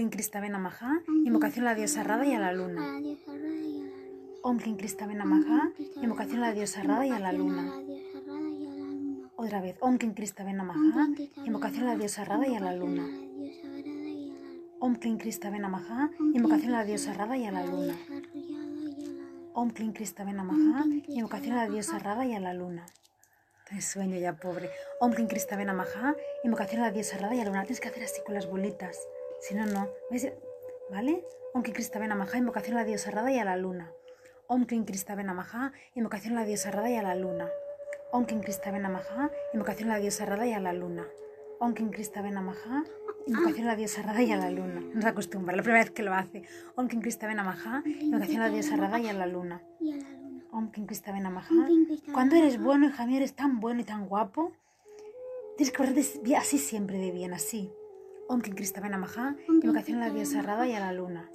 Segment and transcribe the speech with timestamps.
[0.00, 2.80] Klim Krista Namaha, invocación a la diosa Rada y a la luna.
[4.42, 7.70] Om Klim Krista Namaha, invocación a la diosa Rada y a la luna.
[9.36, 12.54] Otra vez, Om Klim Krista Namaha, Om Klim Krista invocación a la diosa Rada y
[12.56, 13.06] a la luna.
[14.78, 17.96] Om Klim Krista Namaha, Om Klim invocación a la diosa Rada y a la luna.
[19.52, 21.98] Om Klim Krista Namaha, Om Klim Krista invocación a la diosa.
[21.98, 22.86] Rada y a la luna.
[23.68, 24.70] Tienes sueño ya, pobre.
[24.98, 27.64] Om Klim Krista Namaha, invocación a la diosa Rada y a la luna.
[27.64, 28.96] Tienes que hacer así con las bolitas.
[29.40, 29.88] Si no, no.
[30.90, 31.24] ¿Vale?
[31.54, 33.92] Om Klim Krista Namaha, invocación a la diosa Rada y a la luna.
[34.46, 37.48] Om Klim Krista Namaha, invocación a la diosa Rada y a la luna.
[38.12, 41.06] Om Klim Krista Namaha, invocación a la diosa Rada y a la luna.
[41.58, 42.84] Om Klim Krista Namaha,
[43.26, 44.80] invocación a la diosa Rada y a la luna.
[44.94, 46.42] No se acostumbra, la primera vez que lo hace.
[46.76, 49.62] Om Klim Krista Namaha, invocación a la diosa Rada y a la luna.
[50.52, 51.14] Om Kim Kim Krista
[52.12, 54.52] Cuando eres bueno, hija mía, eres tan bueno y tan guapo.
[55.56, 57.72] Tienes que portarte así siempre de bien, así.
[58.88, 61.28] Namaha, Om Kim invocación a la Krista diosa Rada y a la luna.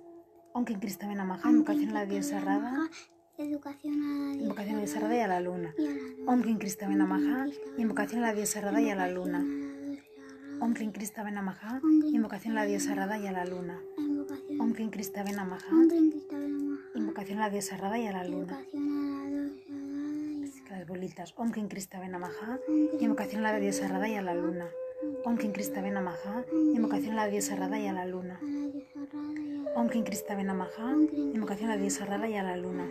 [0.54, 2.90] Om Kim Krista Namaha, invocación a la diosa Rada,
[3.38, 5.74] Educación a la diosa invocación a la diosa Rada y a la luna.
[5.76, 6.24] y a la luna.
[6.32, 7.40] Om Kim Krista Namaha,
[7.76, 9.36] invocación a la diosa Rada y a la luna.
[10.58, 11.82] Om Kim Krista Namaha,
[12.14, 13.82] invocación a la diosa Rada y a la luna.
[14.74, 15.68] Kim Krista Namaha.
[16.96, 18.62] invocación a la diosa Rada y a la luna.
[20.70, 21.34] Las bolitas.
[21.36, 24.66] Om Kim Krista Kim invocación a la diosa Rada y a la luna.
[25.26, 28.40] Om Kim Krista Namaha, invocación a la diosa Rada y a la luna.
[29.76, 30.96] Om Kim Krista Namaha,
[31.34, 32.88] invocación a la diosa Rada y a la luna.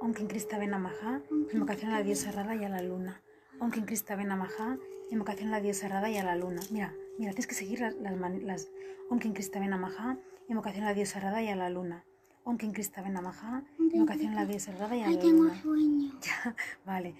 [0.00, 1.20] Om Kim Krista Namaha,
[1.52, 3.20] invocación a la diosa Rada y a la luna.
[3.60, 4.78] Om Kim Krista Namaha,
[5.10, 6.60] invocación a la diosa Rada y a la luna.
[6.70, 8.68] Mira, mira, tienes que seguir las, las, las-
[9.10, 9.34] Om Kim
[9.68, 10.16] Namaha,
[10.48, 12.04] invocación a la diosa Rada y a la luna.
[12.44, 15.62] Om Kim Krista Namaha, invocación a la diosa Rada y a Ay, la tengo luna.
[15.62, 16.12] sueño.
[16.22, 16.54] Ya,
[16.86, 17.14] vale.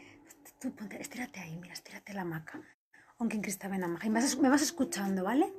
[0.61, 2.61] Tú ponte, estírate ahí, mira, estírate la hamaca.
[3.21, 4.07] Onkin Krista Benamaja.
[4.07, 5.53] Y me vas, escuchando, ¿vale?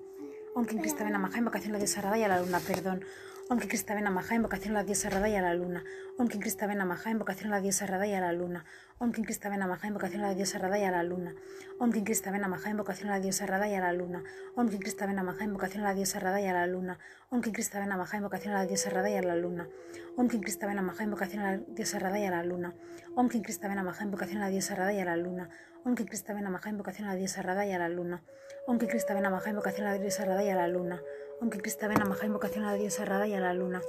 [0.56, 3.04] Onkin Krista Benamaja, invocación a la diosa Rada y a la luna, perdón.
[3.50, 5.84] Onkin Krista Benamaja, invocación a la diosa Rada y a la luna.
[6.18, 8.64] Onkin Krista Benamaja, invocación a la diosa Rada y a la luna.
[8.98, 11.36] Onkin Krista Benamaja, invocación a la diosa Rada y a la luna.
[11.82, 14.24] Onkin Krista Benamaja, invocación a la diosa Rada y a la luna.
[14.56, 16.98] Onkin Krista Benamaja, invocación a la diosa Rada y a la luna.
[17.28, 19.68] Onkin Krista Benamaja, invocación a la diosa Rada y a la luna.
[20.16, 22.74] Onkin Krista Benamaja, invocación a la diosa Rada y a la luna.
[23.16, 25.50] Onkin Krista Benamaja, invocación a la diosa Rada y a la luna.
[25.90, 28.22] Onkin Krista Benamaja, invocación a la diosa Rada y a la luna.
[28.68, 31.02] Onkin Krista Benamaja, invocación a la diosa Rada y a la luna.
[31.42, 33.82] Onkin Krista Benamaja, invocación a la diosa Rada y a la luna.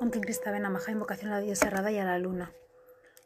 [0.00, 2.52] Onkin Krista Benamaja, invocación a la diosa Rada y a la luna.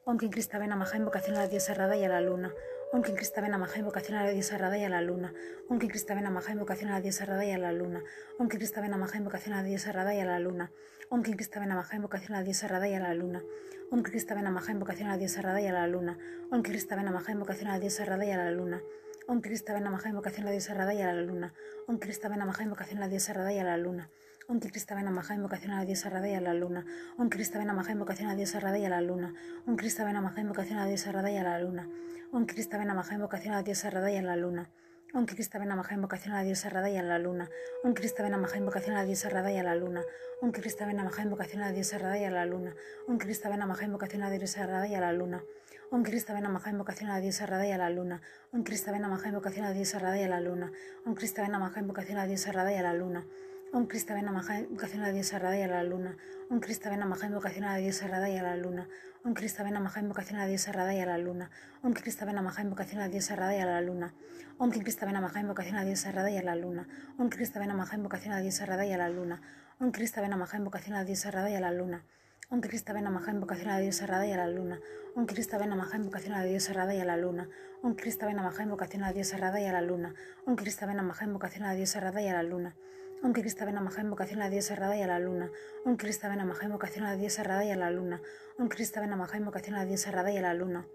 [0.04, 2.52] Onkin Krista Benamaja, invocación a la diosa Rada y a la luna.
[2.92, 5.32] Onkin Krista Benamaja, invocación a la diosa Rada y a la luna.
[5.68, 8.02] Onkin Krista Benamaja, invocación a la diosa Rada y a la luna.
[8.40, 10.72] Onkin Krista Benamaja, invocación a la diosa Rada y a la luna.
[11.08, 13.44] Onkin Krista Benamaja, invocación a la diosa Rada y a la luna.
[13.92, 16.18] Onkin Krista Benamaja, invocación a la diosa Rada y a la luna.
[16.50, 18.82] Onkin Krista Benamaja, invocación a la diosa Rada y a la luna.
[19.28, 21.54] Onkin Krista Benamaja, invocación a la diosa Rada y a la luna.
[21.86, 24.10] Onkin Krista Benamaja, invocación a la diosa Rada y a la luna.
[24.48, 26.84] Onkin Krista Benamaja, invocación a la diosa Rada y a la luna.
[27.18, 29.34] Onkin Krista Benamaja, invocación a la diosa Rada y a la luna.
[29.60, 31.88] Onkin Krista Benamaja, invocación a la diosa Rada y a la luna.
[32.32, 34.70] Onkin Krista Benamaja, invocación a la diosa Rada y a la luna.
[35.14, 37.50] Onkin Krista Benamaja, invocación a la diosa Rada y a la luna.
[37.82, 40.04] Onkin Krista Benamaja, invocación a la diosa Rada y a la luna.
[40.40, 42.72] Onkin Krista Benamaja, invocación a la diosa Rada y a la luna.
[43.08, 45.42] Onkin Krista Benamaja, invocación a la diosa Rada y a la luna.
[45.90, 48.20] Onkin Krista Benamaja, invocación a la diosa Rada y a la luna.
[48.52, 50.72] Onkin Krista Benamaja, invocación a la diosa Rada y a la luna.
[51.00, 53.26] Onkin Krista Benamaja, invocación a la diosa Rada y a la luna.
[53.72, 56.16] Om Krista Benamaja, invocación a la diosa Rada y a la luna.
[56.50, 58.88] Om Krista Benamaja, invocación a la diosa Rada y a la luna.
[59.24, 61.50] Om Krista Benamaja, invocación a la diosa Rada y a la luna.
[61.84, 64.12] Om Krista Benamaja, invocación a la diosa Rada y a la luna.
[64.58, 66.88] Om Krista Benamaja, invocación a la diosa Rada y a la luna.
[67.16, 69.40] Om Krista Benamaja, invocación a la diosa Rada y a la luna.
[69.78, 72.04] Om Krista Benamaja, invocación a la diosa Rada y a la luna.
[72.50, 74.80] Om Krista Benamaja, invocación a la diosa Rada y a la luna.
[75.14, 77.48] Om Krista Benamaja, invocación a la diosa Rada y a la luna.
[77.82, 80.14] Om Krista Benamaja, invocación a la diosa Rada y a la luna.
[80.46, 82.74] Invocación a la diosa Rada y a la luna.
[83.22, 85.50] Om Krista Benamaja, invocación a la diosa y a la luna.
[85.84, 88.22] Om Krista Benamaja, invocación a la diosa y a la luna.
[88.58, 90.86] Om Krista Benamaja, invocación a la diosa y a la luna.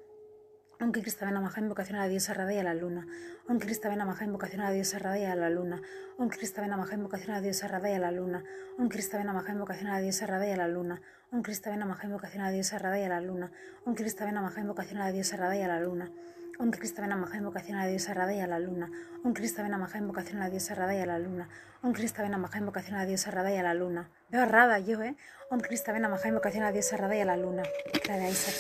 [0.81, 3.05] Om Krista Benamaja, invocación a la diosa y a la luna.
[3.47, 5.81] Om Krista Benamaja, invocación a la diosa y a la luna.
[6.17, 8.43] Om Krista Benamaja, invocación a la diosa y a la luna.
[8.79, 11.01] Om Krista Benamaja, invocación a la diosa y a la luna.
[11.31, 13.51] Om Krista Benamaja, invocación a la diosa y a la luna.
[13.85, 16.11] Om Krista Benamaja, invocación a la diosa y a la luna.
[16.57, 18.89] Om Krista Benamaja, invocación a la diosa Rada y a la luna.
[19.25, 21.49] Om Krista Benamaja, invocación a la diosa Rada y a la luna.
[21.83, 24.09] Om Krista Benamaja, invocación a la diosa Rada y a la luna.
[24.29, 25.17] Veo a Rada yo, ¿eh?
[25.49, 27.63] Om Krista Benamaja, invocación a la diosa Rada y a la luna.
[28.07, 28.55] La de Isaac.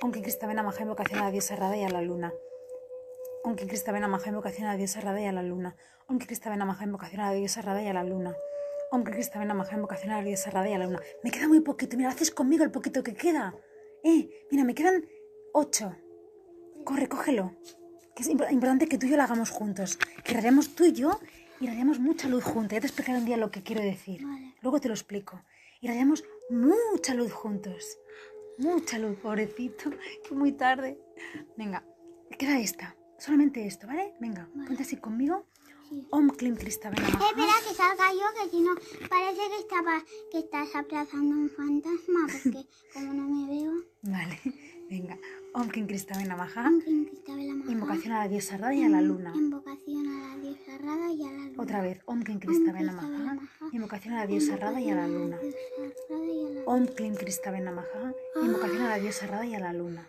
[0.00, 2.32] Om Krista Benamaja, invocación a la diosa Rada y a la luna.
[3.44, 5.76] Om Krista Benamaja, invocación a la diosa Rada y a la luna.
[6.08, 8.34] Om Krista Benamaja, invocación a la diosa Rada y a la luna.
[8.90, 11.00] Om Krista Benamaja, invocación a la diosa Rada y a la luna.
[11.22, 13.54] Me queda muy poquito, mira, haces conmigo el poquito que queda.
[14.02, 15.06] Eh, mira, me quedan
[15.52, 15.94] ocho.
[16.84, 17.54] Corre, cógelo.
[18.14, 19.98] Que es impo- importante que tú y yo lo hagamos juntos.
[20.24, 21.18] Que haremos tú y yo
[21.60, 22.72] Irradiamos mucha luz juntos.
[22.72, 24.24] Ya te explicaré un día lo que quiero decir.
[24.26, 24.54] Vale.
[24.62, 25.40] Luego te lo explico.
[25.80, 27.98] Irradiamos mucha luz juntos.
[28.58, 29.90] Mucha luz, pobrecito.
[30.28, 30.98] Que muy tarde.
[31.56, 31.84] Venga,
[32.36, 32.96] queda esta.
[33.16, 34.12] Solamente esto, ¿vale?
[34.20, 35.46] Venga, ponte así conmigo.
[35.88, 36.04] Sí.
[36.10, 37.28] Om Klim Kristavena Eh, Namaha.
[37.28, 38.74] espera que salga yo, que si no,
[39.08, 40.02] parece que estaba,
[40.32, 44.40] que estás aplazando un fantasma, porque como no me veo, Vale,
[44.92, 45.16] venga.
[45.54, 46.68] Om Kristavena Namaha.
[47.08, 49.32] Cristabel Amaha, Invocación a la diosa Rada y a la luna.
[49.34, 51.62] Invocación a la diosa Rada y a la luna.
[51.62, 52.00] Otra vez.
[52.04, 53.38] Om Kristavena Namaha.
[53.72, 55.38] Invocación a la diosa Rada y a la luna.
[56.66, 56.86] Om
[57.16, 58.12] Kristavena Namaha.
[58.42, 60.06] Invocación a la diosa Rada y a la luna.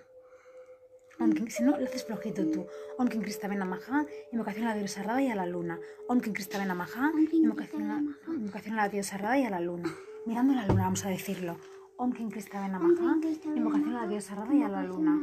[1.19, 2.65] Om si no, lo haces flojito tú.
[2.97, 4.05] Om Kristavena Namaha.
[4.33, 5.79] Invocación a la diosa Rada y a la luna.
[6.09, 7.11] Om Kristavena Namaha.
[7.31, 9.89] Invocación a la diosa Rada y a la luna.
[10.25, 11.57] Mirando la luna, vamos a decirlo.
[12.03, 13.15] Om Klim Kristavena Namaha.
[13.55, 15.17] Invocación a la diosa Rada y a la luna.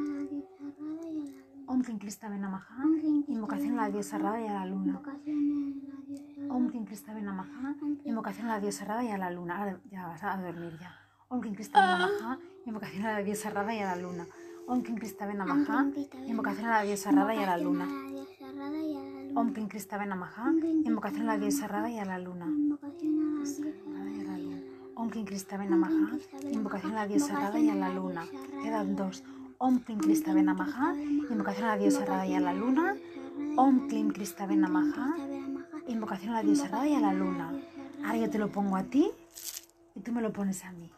[1.67, 2.85] Om Klim Kristavena Namaha.
[3.29, 5.03] Invocación a la diosa Rada y a la luna.
[6.49, 7.75] Om Klim Kristavena Namaha.
[8.05, 9.59] Invocación a la diosa Rada y a la luna.
[9.59, 10.97] Ahora ya vas a dormir ya.
[11.29, 12.39] Om Klim Kristavena Namaha.
[12.65, 14.27] Invocación a la diosa Rada y a la luna.
[14.67, 15.85] Om Klim Kristavena Namaha.
[16.29, 17.89] Invocación a la diosa Rada y a la luna.
[19.35, 20.51] Om Klim Kristavena Namaha.
[20.87, 22.47] Invocación a la diosa Rada y a la luna.
[25.01, 26.19] Om Kristavena Namaha.
[26.53, 28.27] Invocación a la diosa Rada y a la luna.
[28.63, 29.25] Quedan dos.
[29.57, 30.95] Om Klim Kristavena Namaha.
[31.31, 32.99] Invocación a la diosa Rada y a la luna.
[33.57, 35.17] Om Klim Kristavena Namaha.
[35.89, 37.51] Invocación a la diosa Rada y a la luna.
[38.05, 39.11] Ahora yo te lo pongo a ti
[39.95, 40.93] y tú me lo pones a mí.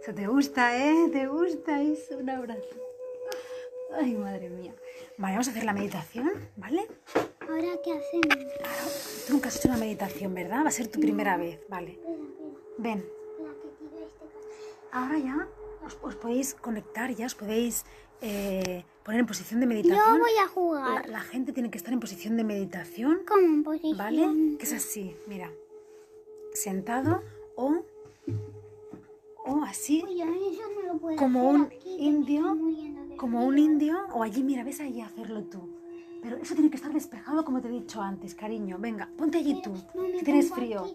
[0.00, 1.10] Eso te gusta, ¿eh?
[1.12, 2.16] Te gusta eso.
[2.16, 2.76] Un abrazo.
[4.00, 4.74] Ay, madre mía.
[5.18, 6.88] Vale, vamos a hacer la meditación, ¿vale?
[7.48, 9.24] Ahora, ¿qué hacemos?
[9.26, 10.64] Tú nunca has hecho una meditación, ¿verdad?
[10.64, 11.98] Va a ser tu primera vez, vale.
[12.78, 14.14] Ven, este
[14.92, 15.48] ahora ya
[15.86, 17.84] os, os podéis conectar, ya os podéis
[18.20, 20.18] eh, poner en posición de Yo meditación.
[20.20, 21.08] voy a jugar.
[21.08, 23.96] la gente tiene que estar en posición de meditación, Como en posición.
[23.98, 24.56] ¿vale?
[24.58, 25.50] Que es así, mira.
[26.52, 27.22] Sentado
[27.56, 27.84] o,
[29.44, 32.58] o así, Uy, yo eso no lo puedo Como hacer un aquí, indio,
[33.16, 35.73] como un indio, o allí, mira, ves allí hacerlo tú.
[36.24, 38.78] Pero eso tiene que estar despejado como te he dicho antes, cariño.
[38.78, 39.74] Venga, ponte allí tú,
[40.18, 40.86] que tienes frío.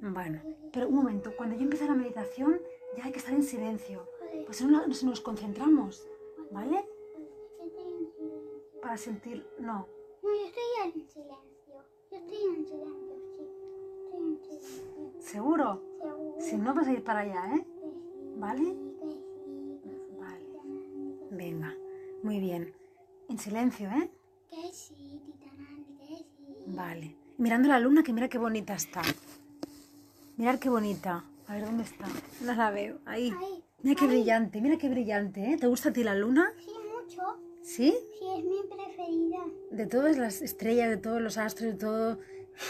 [0.00, 0.40] Bueno,
[0.72, 2.60] pero un momento, cuando yo empiece la meditación
[2.96, 4.06] ya hay que estar en silencio,
[4.46, 6.06] pues no, no- si nos concentramos,
[6.52, 6.84] ¿vale?
[8.80, 9.88] Para sentir, no,
[10.22, 11.74] No, yo estoy en silencio.
[12.12, 13.42] Yo estoy en silencio, sí.
[14.04, 15.20] Estoy en silencio.
[15.20, 17.66] seguro, Seguro si no vas a ir para allá, ¿eh?
[18.36, 18.76] ¿Vale?
[20.20, 20.46] Vale,
[21.32, 21.74] venga,
[22.22, 22.72] muy bien,
[23.28, 24.10] en silencio, ¿eh?
[24.48, 25.48] Que sí, que
[26.06, 26.26] sí.
[26.66, 29.02] Vale, mirando la luna que mira qué bonita está,
[30.36, 32.06] mirar qué bonita, a ver dónde está,
[32.42, 35.56] no la veo, ahí, Ay, mira qué brillante, mira qué brillante, ¿eh?
[35.58, 36.52] ¿Te gusta a ti la luna?
[36.58, 37.22] sí, mucho.
[37.62, 37.94] ¿Sí?
[38.18, 39.38] Sí, es mi preferida.
[39.70, 42.18] De todas las estrellas, de todos los astros, de todo.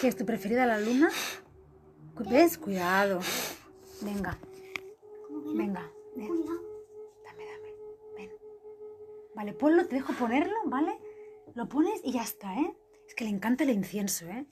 [0.00, 1.08] ¿Qué es tu preferida la luna?
[2.28, 2.58] ¿Ves?
[2.58, 3.20] Cuidado.
[4.00, 4.37] Venga,
[5.54, 5.88] venga.
[9.38, 10.99] Vale, ponlo, te dejo ponerlo, ¿vale?
[11.55, 12.76] Lo pones y ya está, ¿eh?
[13.06, 14.44] Es que le encanta el incienso, ¿eh?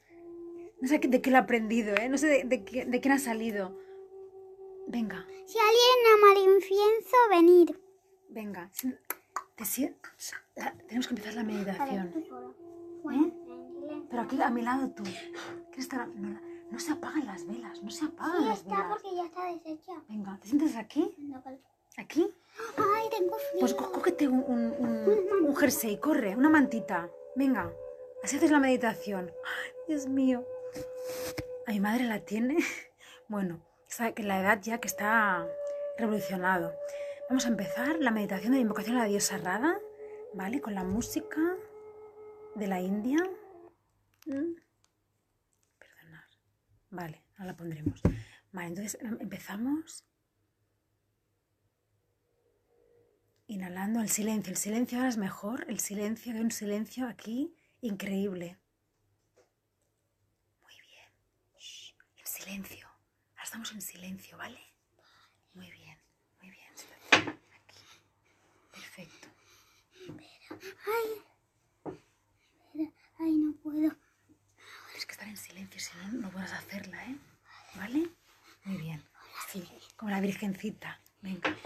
[0.80, 2.08] No sé de qué lo ha aprendido, ¿eh?
[2.08, 3.76] No sé de, de qué- de quién ha salido.
[4.86, 7.80] Venga, Si alguien ama el incienso, venir.
[8.28, 8.70] venga.
[9.56, 9.64] Te
[10.54, 12.12] la- Tenemos que empezar la meditación.
[13.12, 13.32] ¿Eh?
[14.08, 15.02] Pero aquí a mi lado tú.
[15.02, 16.06] ¿Quieres estar?
[16.10, 16.40] No,
[16.70, 18.88] no se apagan las velas, no se apagan Sí, las está velas.
[19.02, 19.92] porque ya está deshecha.
[20.08, 21.12] Venga, ¿te sientes aquí?
[21.96, 22.26] ¿Aquí?
[22.76, 23.60] Ay, tengo frío.
[23.60, 27.08] Pues có- cógete un, un, un, un jersey, corre, una mantita.
[27.34, 27.72] Venga,
[28.22, 29.30] así haces la meditación.
[29.44, 30.44] Ay, Dios mío.
[31.66, 32.56] A mi madre la tiene.
[33.28, 35.44] Bueno, sabe que la edad ya que está
[35.98, 36.72] revolucionado.
[37.28, 39.80] Vamos a empezar la meditación de la invocación a la diosa Rada,
[40.32, 40.60] ¿vale?
[40.60, 41.40] Con la música
[42.54, 43.18] de la India.
[44.26, 44.54] Mm.
[45.80, 46.22] Perdonad.
[46.90, 48.00] Vale, ahora la pondremos.
[48.52, 50.04] Vale, entonces em- empezamos.
[53.48, 54.50] Inhalando el silencio.
[54.52, 55.66] El silencio ahora es mejor.
[55.68, 58.58] El silencio, hay un silencio aquí increíble.
[60.62, 61.08] Muy bien.
[61.58, 62.86] Shh, En silencio.
[62.88, 64.58] Ahora estamos en silencio, ¿vale?
[65.54, 65.98] Muy bien,
[66.40, 66.72] muy bien.
[67.12, 67.80] Aquí.
[68.72, 69.28] Perfecto.
[70.86, 71.22] Ay.
[73.18, 73.96] Ay, no puedo.
[74.88, 77.16] Tienes que estar en silencio, si no, no podrás hacerla, ¿eh?
[77.76, 78.10] ¿Vale?
[78.64, 79.02] Muy bien.
[79.50, 81.00] Sí, como la virgencita.
[81.22, 81.56] Venga,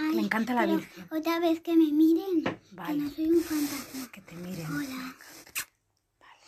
[0.00, 1.08] Ay, le encanta la Virgen.
[1.10, 2.44] Otra vez que me miren.
[2.72, 2.98] Vale.
[2.98, 4.12] Que no soy un fantasma.
[4.12, 4.66] que te miren.
[4.66, 5.16] Hola.
[6.20, 6.44] Vale.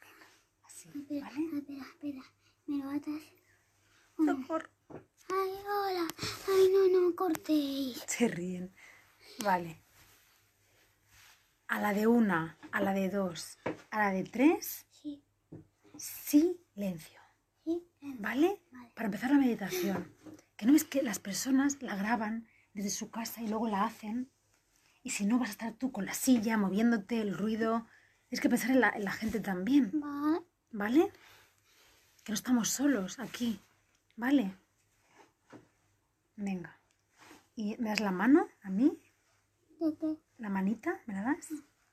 [0.00, 0.26] Venga,
[0.64, 1.58] así, Espera, ¿vale?
[1.58, 2.22] espera, espera.
[2.66, 3.22] Me lo atas.
[4.16, 4.68] Socorro.
[5.28, 6.06] Ay, hola.
[6.48, 8.02] Ay, no, no cortéis.
[8.06, 8.74] Se ríen.
[9.44, 9.82] Vale.
[11.68, 12.58] A la de una.
[12.72, 13.58] a la de dos,
[13.90, 15.22] a la de tres, Sí.
[15.96, 17.18] silencio.
[17.64, 17.82] Sí.
[18.20, 18.60] ¿Vale?
[18.70, 18.90] Vale.
[18.94, 20.12] Para empezar la meditación.
[20.56, 24.30] Que no ves que las personas la graban desde su casa y luego la hacen.
[25.02, 27.86] Y si no vas a estar tú con la silla, moviéndote, el ruido.
[28.28, 29.92] Tienes que pensar en la, en la gente también.
[30.70, 31.10] Vale.
[32.22, 33.60] Que no estamos solos aquí.
[34.16, 34.54] ¿Vale?
[36.36, 36.78] Venga.
[37.54, 38.98] ¿Y me das la mano a mí?
[40.36, 41.00] ¿La manita?
[41.06, 41.48] ¿Me la das?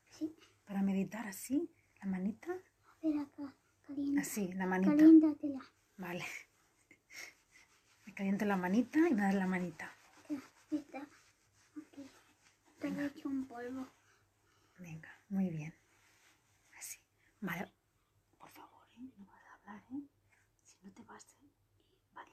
[0.10, 0.36] Sí.
[0.66, 1.70] Para meditar así.
[2.02, 2.52] ¿La manita?
[2.52, 3.56] A ver acá.
[3.88, 4.22] Calienta.
[4.22, 4.92] Así, la manita.
[4.92, 5.60] Caliéntatela.
[5.98, 6.26] Vale.
[8.06, 9.96] Me caliento la manita y me das la manita.
[10.74, 11.08] Está
[11.78, 12.10] aquí.
[12.74, 13.88] Está hecho un polvo.
[14.80, 15.74] Venga, muy bien.
[16.78, 17.00] Así.
[17.42, 17.72] Vale.
[18.40, 19.12] Por favor, ¿eh?
[19.18, 20.02] No vas a hablar, ¿eh?
[20.64, 21.52] Si no te vas, ¿eh?
[22.14, 22.32] Vale.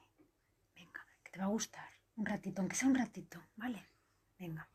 [0.73, 1.87] Venga, que te va a gustar.
[2.15, 3.85] Un ratito, aunque sea un ratito, ¿vale?
[4.39, 4.67] Venga.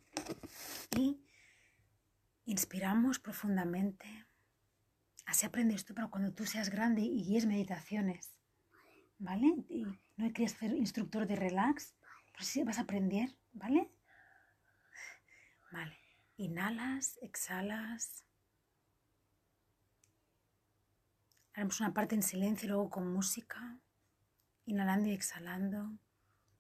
[0.96, 1.20] Y
[2.44, 4.26] inspiramos profundamente.
[5.24, 8.38] Así aprendes tú para cuando tú seas grande y guíes meditaciones.
[9.18, 9.48] ¿Vale?
[9.68, 9.84] Y
[10.16, 11.96] no quieres ser instructor de relax,
[12.32, 13.90] pero sí vas a aprender, ¿vale?
[15.72, 15.98] Vale.
[16.36, 18.24] Inhalas, exhalas.
[21.54, 23.78] Haremos una parte en silencio y luego con música.
[24.66, 25.98] Inhalando y exhalando.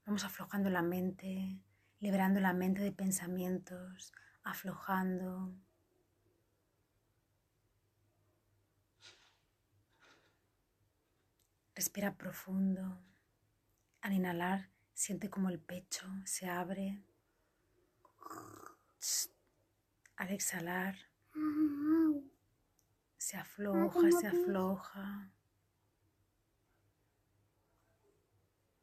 [0.06, 1.60] Vamos aflojando la mente,
[2.00, 4.12] liberando la mente de pensamientos,
[4.42, 5.54] aflojando.
[11.74, 13.02] Respira profundo.
[14.00, 17.04] Al inhalar, siente como el pecho se abre.
[20.16, 20.96] Al exhalar,
[23.18, 25.30] se afloja, se afloja.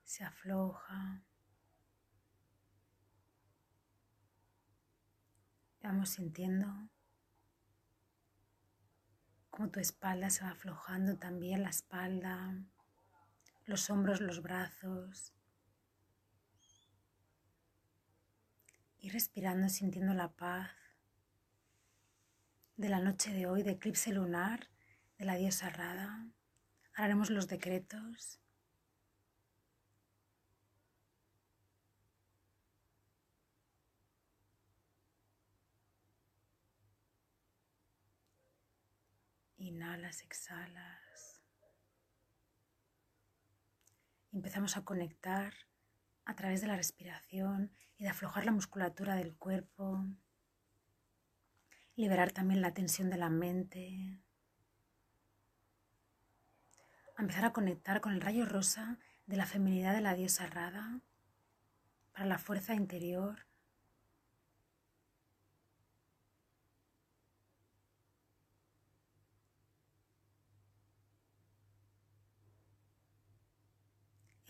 [0.03, 1.23] Se afloja.
[5.81, 6.67] Vamos sintiendo
[9.49, 12.55] cómo tu espalda se va aflojando también, la espalda,
[13.65, 15.33] los hombros, los brazos.
[19.03, 20.71] Y respirando, sintiendo la paz
[22.77, 24.69] de la noche de hoy, de eclipse lunar,
[25.17, 26.25] de la diosa Rada.
[26.93, 28.39] Ahora haremos los decretos.
[39.57, 41.41] Inhalas, exhalas.
[44.31, 45.53] Empezamos a conectar
[46.25, 50.05] a través de la respiración y de aflojar la musculatura del cuerpo.
[51.95, 54.19] Liberar también la tensión de la mente.
[57.17, 61.01] Empezar a conectar con el rayo rosa de la feminidad de la diosa Rada
[62.11, 63.45] para la fuerza interior.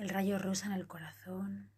[0.03, 1.71] El rayo rosa en el corazón.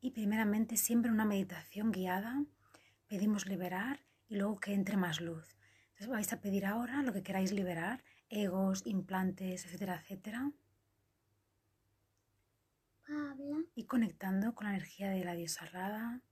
[0.00, 2.44] Y primeramente siempre una meditación guiada
[3.08, 5.56] pedimos liberar y luego que entre más luz.
[5.88, 10.52] Entonces vais a pedir ahora lo que queráis liberar, egos, implantes, etcétera, etcétera,
[13.74, 16.22] y conectando con la energía de la diosa Rada.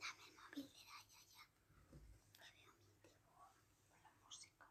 [0.00, 1.44] Dame el móvil de la Yaya.
[2.32, 3.50] Que veo mi dibujo.
[4.02, 4.64] la música.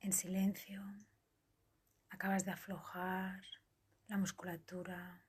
[0.00, 0.82] En silencio,
[2.10, 3.40] acabas de aflojar
[4.08, 5.24] la musculatura.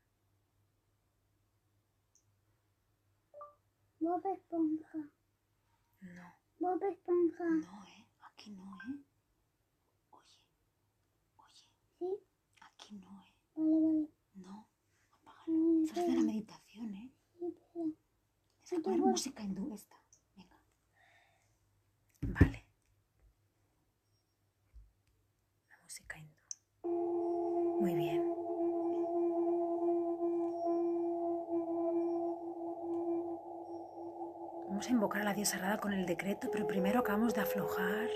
[3.99, 4.97] Bob Esponja.
[6.01, 7.43] No, Bob Esponja.
[7.45, 8.05] no, ¿eh?
[8.21, 9.03] Aquí no, ¿eh?
[10.11, 10.39] Oye,
[11.37, 12.05] oye, ¿Sí?
[12.61, 13.33] aquí no, ¿eh?
[13.55, 14.09] Vale, vale.
[14.35, 14.67] No,
[15.11, 15.43] apágala.
[15.47, 17.11] Mm, Estás haciendo la meditación, ¿eh?
[18.63, 19.95] Sí, a poner música hindú esta.
[20.35, 20.59] Venga.
[22.21, 22.65] Vale.
[25.69, 26.41] La música hindú.
[27.79, 28.23] Muy bien.
[34.67, 38.09] Vamos a invocar a la diosa Rada con el decreto, pero primero acabamos de aflojar.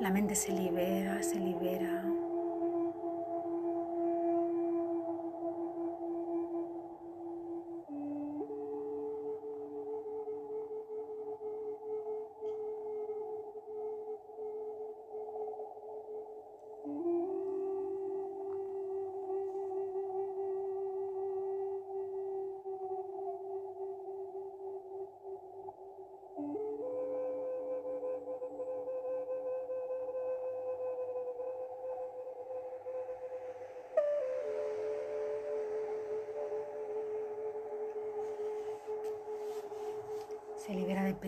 [0.00, 2.04] La mente se libera, se libera.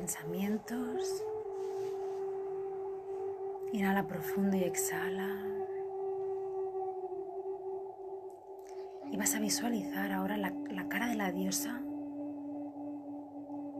[0.08, 1.22] Pensamientos.
[3.72, 5.36] Inhala profundo y exhala.
[9.12, 11.82] Y vas a visualizar ahora la, la, cara de la diosa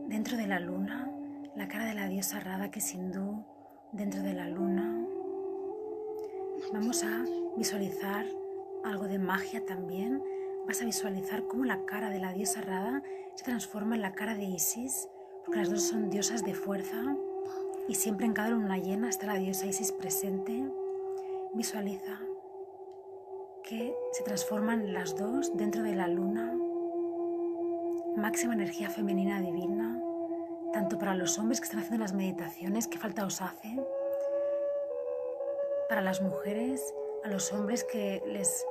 [0.07, 1.11] dentro de la luna,
[1.55, 3.43] la cara de la diosa Radha que es hindú
[3.91, 5.03] dentro de la luna.
[6.73, 7.25] Vamos a
[7.57, 8.27] visualizar
[8.83, 10.21] algo de magia también.
[10.67, 13.01] Vas a visualizar cómo la cara de la diosa Radha
[13.33, 15.07] se transforma en la cara de Isis,
[15.57, 17.15] las dos son diosas de fuerza
[17.87, 20.63] y siempre en cada luna llena está la diosa Isis presente.
[21.53, 22.19] Visualiza
[23.63, 26.55] que se transforman las dos dentro de la luna.
[28.15, 29.99] Máxima energía femenina divina,
[30.71, 33.75] tanto para los hombres que están haciendo las meditaciones, que falta os hace,
[35.87, 38.65] para las mujeres, a los hombres que les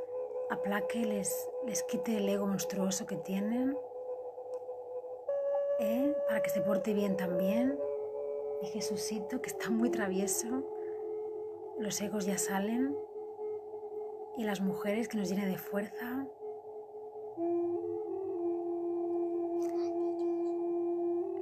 [0.50, 3.76] aplaque, les, les quite el ego monstruoso que tienen,
[5.78, 6.14] ¿eh?
[6.26, 7.78] para que se porte bien también.
[8.62, 10.64] Y Jesucito, que está muy travieso,
[11.78, 12.96] los egos ya salen.
[14.36, 16.26] Y las mujeres, que nos llene de fuerza.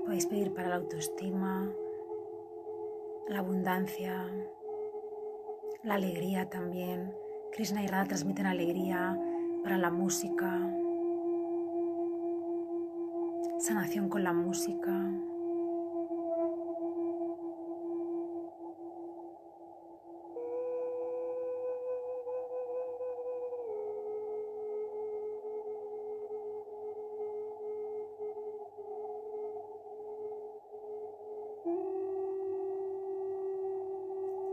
[0.05, 1.75] Podéis pedir para la autoestima,
[3.29, 4.31] la abundancia,
[5.83, 7.15] la alegría también.
[7.53, 9.19] Krishna y Radha transmiten alegría
[9.63, 10.73] para la música,
[13.59, 14.93] sanación con la música.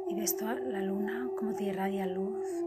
[0.08, 2.63] Y ves toda la luna como te irradia luz.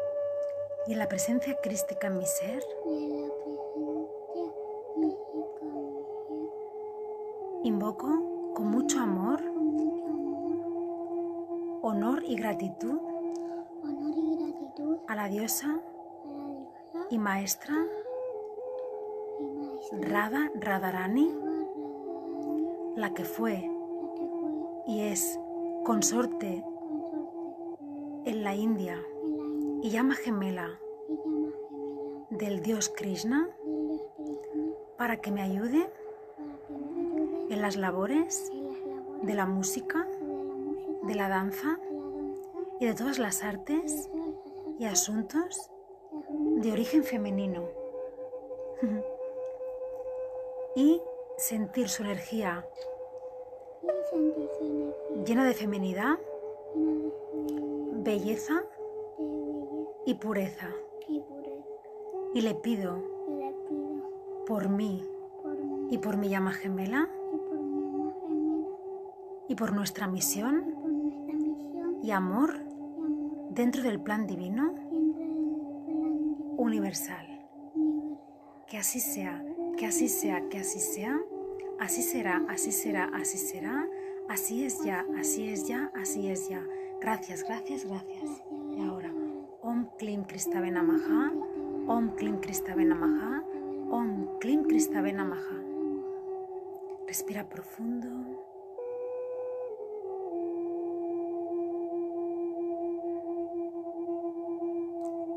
[0.86, 4.54] Y en la presencia crística en mi ser, Y en la presencia
[4.94, 5.98] física mía,
[7.64, 13.00] invoco con mucho amor, con mucho amor, honor y gratitud
[13.82, 17.74] honor y gratitud a la diosa a la diosa y maestra
[19.40, 19.98] y maestra.
[20.08, 23.75] Radha Radharani, Radharani, la que fue
[24.96, 25.38] y es
[25.84, 26.64] consorte
[28.24, 28.98] en la India
[29.82, 30.80] y llama gemela
[32.30, 33.46] del dios Krishna
[34.96, 35.90] para que me ayude
[37.50, 38.50] en las labores
[39.20, 40.08] de la música,
[41.02, 41.78] de la danza
[42.80, 44.08] y de todas las artes
[44.78, 45.70] y asuntos
[46.30, 47.68] de origen femenino.
[50.74, 51.02] y
[51.36, 52.66] sentir su energía
[55.26, 56.18] llena de feminidad,
[58.04, 58.62] belleza
[60.06, 60.70] y pureza.
[62.34, 63.02] y le pido
[64.46, 65.02] por mí
[65.90, 67.08] y por mi llama gemela
[69.48, 70.74] y por nuestra misión
[72.02, 72.58] y amor
[73.50, 74.74] dentro del plan divino
[76.58, 77.26] universal.
[78.68, 79.42] Que así sea,
[79.78, 81.18] que así sea, que así sea.
[81.78, 83.88] Así será, así será, así será.
[84.28, 86.62] Así es ya, así es ya, así es ya.
[87.00, 88.42] Gracias, gracias, gracias.
[88.76, 89.12] Y ahora,
[89.62, 91.32] Om Klim Kristave Namaha,
[91.86, 93.44] Om Klim Kristave Namaha,
[93.90, 95.62] Om Klim Kristave Namaha.
[97.06, 98.08] Respira profundo.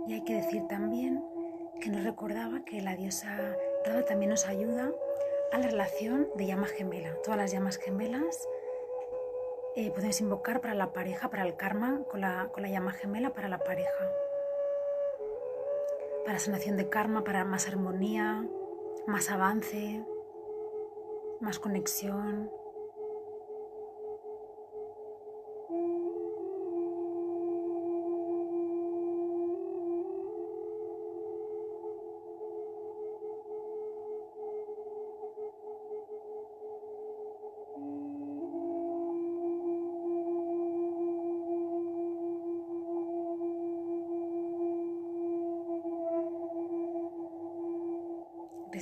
[0.07, 1.23] Y hay que decir también
[1.79, 4.91] que nos recordaba que la diosa Radha también nos ayuda
[5.51, 7.13] a la relación de llama gemela.
[7.23, 8.47] Todas las llamas gemelas
[9.79, 13.29] eh, podemos invocar para la pareja, para el karma, con la, con la llama gemela
[13.29, 14.11] para la pareja.
[16.25, 18.45] Para sanación de karma, para más armonía,
[19.07, 20.03] más avance,
[21.39, 22.51] más conexión.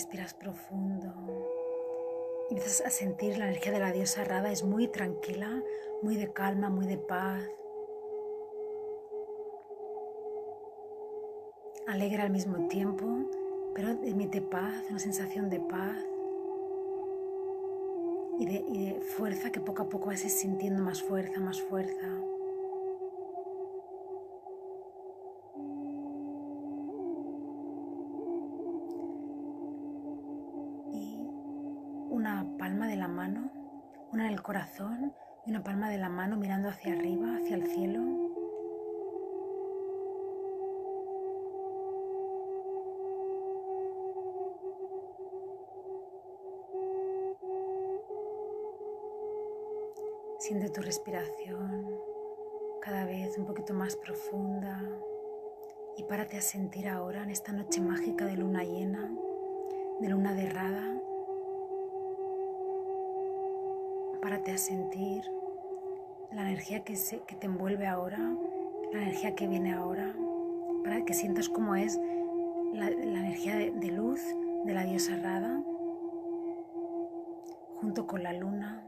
[0.08, 1.13] Respiras profundo.
[2.50, 4.50] Y empiezas a sentir la energía de la diosa Rada.
[4.54, 5.62] Es muy tranquila,
[6.02, 7.43] muy de calma, muy de paz.
[11.88, 13.06] Alegra al mismo tiempo,
[13.76, 15.98] pero emite paz, una sensación de paz
[18.39, 22.08] y de, y de fuerza que poco a poco vas sintiendo más fuerza, más fuerza.
[34.28, 35.13] En el corazón
[35.46, 38.02] y una palma de la mano mirando hacia arriba, hacia el cielo.
[50.40, 51.88] Siente tu respiración
[52.82, 54.82] cada vez un poquito más profunda
[55.96, 59.10] y párate a sentir ahora en esta noche mágica de luna llena,
[60.02, 60.97] de luna derrada,
[64.28, 65.24] párate a sentir
[66.34, 68.18] la energía que, que te envuelve ahora,
[68.92, 70.13] la energía que viene ahora,
[70.84, 71.98] para que sientas cómo es
[72.74, 74.20] la, energía de, de luz
[74.66, 75.63] de la diosa Rada
[77.80, 78.86] junto con la luna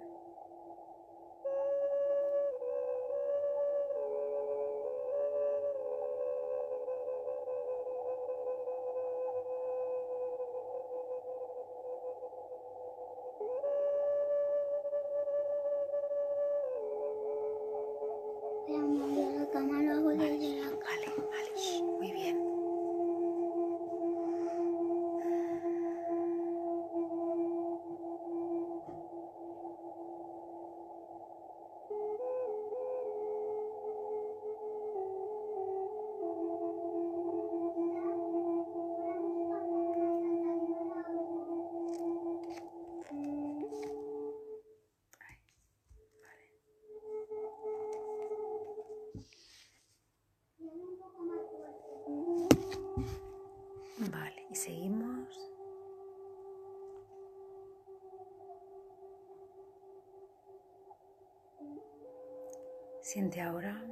[63.11, 63.83] Siente ahora,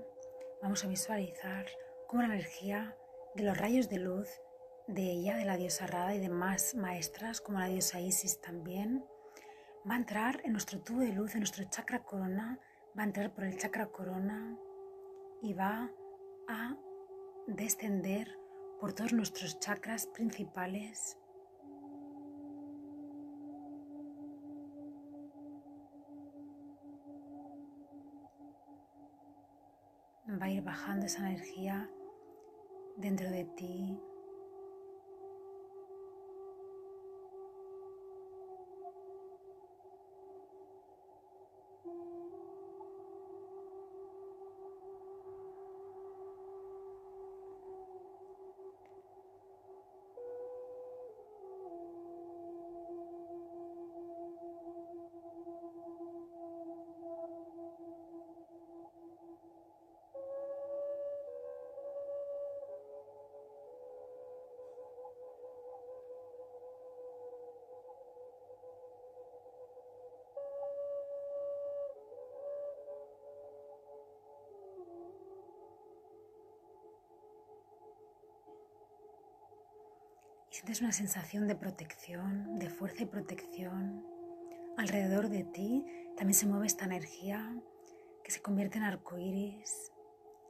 [0.62, 1.66] vamos a visualizar
[2.06, 2.96] cómo la energía
[3.34, 4.30] de los rayos de luz
[4.86, 9.04] de ella, de la diosa Rada y de más maestras como la diosa Isis también,
[9.90, 12.60] va a entrar en nuestro tubo de luz, en nuestro chakra corona,
[12.96, 14.56] va a entrar por el chakra corona
[15.42, 15.92] y va
[16.48, 16.78] a
[17.48, 18.38] descender
[18.80, 21.18] por todos nuestros chakras principales
[30.40, 31.90] va a ir bajando esa energía
[32.96, 34.00] dentro de ti.
[80.78, 84.06] Sientes una sensación de protección, de fuerza y protección.
[84.78, 85.84] Alrededor de ti
[86.16, 87.52] también se mueve esta energía
[88.24, 89.92] que se convierte en arcoíris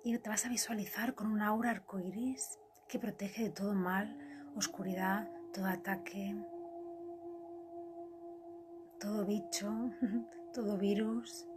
[0.03, 2.59] y te vas a visualizar con un aura arcoíris
[2.89, 4.17] que protege de todo mal,
[4.53, 6.35] oscuridad, todo ataque,
[8.99, 9.71] todo bicho,
[10.53, 11.47] todo virus,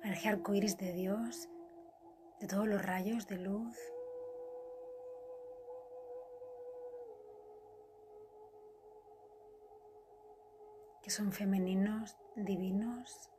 [0.00, 1.50] la energía arcoíris de Dios,
[2.40, 3.76] de todos los rayos de luz
[11.08, 13.30] que son femeninos, divinos.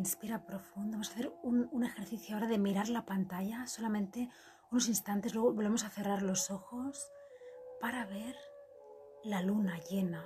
[0.00, 0.92] Inspira profundo.
[0.92, 4.30] Vamos a hacer un, ejercicio ahora de mirar la pantalla solamente
[4.70, 5.34] unos instantes.
[5.34, 7.12] Luego volvemos a cerrar los ojos
[7.82, 8.34] para ver
[9.24, 10.24] la luna llena,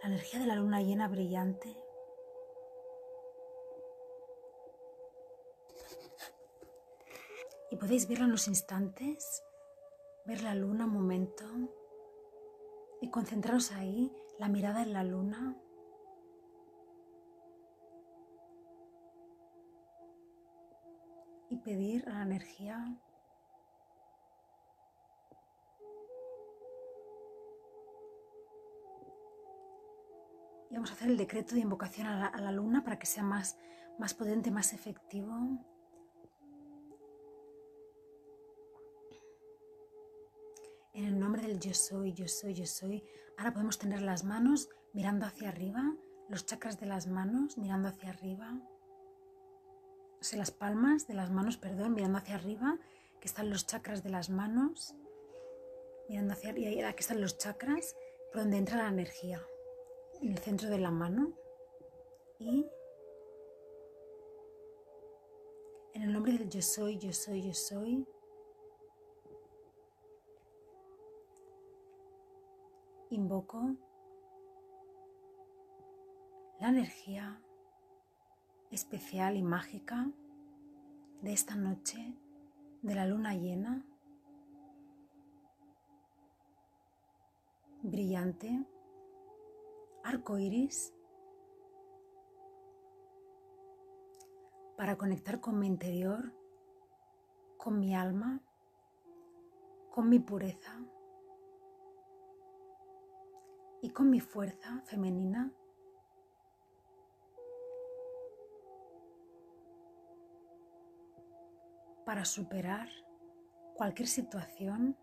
[0.00, 1.76] la energía de la luna llena brillante.
[7.72, 9.42] Y podéis verla en instantes,
[10.24, 11.46] ver la luna un momento
[13.00, 15.60] y concentraros ahí, la mirada en la luna.
[21.60, 22.96] Y pedir a la energía
[30.70, 33.06] y vamos a hacer el decreto de invocación a la, a la luna para que
[33.06, 33.58] sea más,
[33.98, 35.34] más potente, más efectivo.
[40.92, 43.04] En el nombre del yo soy, yo soy, yo soy.
[43.36, 45.96] Ahora podemos tener las manos mirando hacia arriba,
[46.28, 48.60] los chakras de las manos mirando hacia arriba
[50.20, 52.78] o sea, las palmas de las manos, perdón, mirando hacia arriba,
[53.20, 54.94] que están los chakras de las manos,
[56.08, 57.96] mirando hacia arriba, y aquí están los chakras,
[58.30, 59.40] por donde entra la energía,
[60.20, 61.32] en el centro de la mano.
[62.38, 62.66] Y
[65.94, 68.06] en el nombre del yo soy, yo soy, yo soy,
[73.10, 73.74] invoco
[76.60, 77.42] la energía
[78.70, 80.10] especial y mágica
[81.22, 82.14] de esta noche
[82.82, 83.84] de la luna llena,
[87.82, 88.64] brillante,
[90.04, 90.94] arco iris,
[94.76, 96.32] para conectar con mi interior,
[97.58, 98.40] con mi alma,
[99.90, 100.80] con mi pureza
[103.82, 105.52] y con mi fuerza femenina
[112.10, 112.88] para superar
[113.76, 114.98] cualquier situación,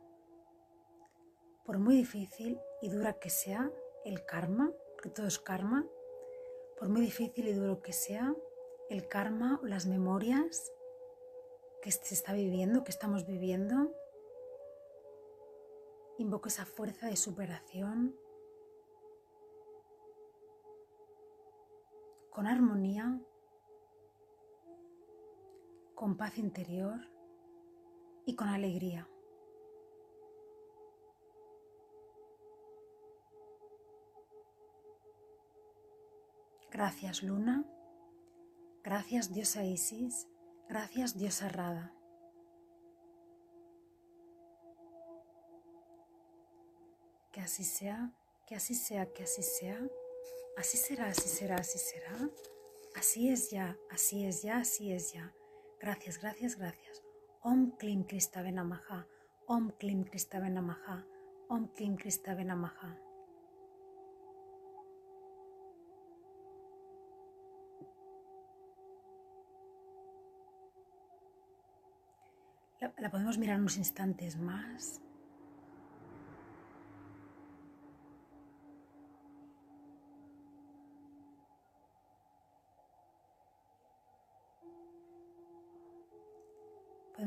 [1.64, 3.72] por muy difícil y dura que sea
[4.04, 5.88] el karma, que todo es karma,
[6.78, 8.36] por muy difícil y duro que sea
[8.90, 10.74] el karma o las memorias
[11.82, 13.96] que se está viviendo, que estamos viviendo,
[16.18, 18.20] invoco esa fuerza de superación
[22.32, 23.18] con armonía
[25.98, 27.00] con paz interior
[28.28, 29.10] y con alegría.
[36.70, 37.66] Gracias Luna,
[38.84, 40.28] gracias diosa Isis,
[40.70, 41.92] gracias diosa Rada.
[47.32, 48.14] Que así sea,
[48.46, 49.82] que así sea, que así sea,
[50.58, 52.30] así será, así será, así será,
[52.96, 55.34] así es ya, así es ya, así es ya.
[55.80, 57.04] Gracias, gracias, gracias.
[57.42, 59.06] Om Klim Kristave Namaha.
[59.48, 61.04] Om Klim Kristave Namaha.
[61.50, 62.44] Om Klim Kristave
[73.00, 75.02] la podemos mirar unos instantes más.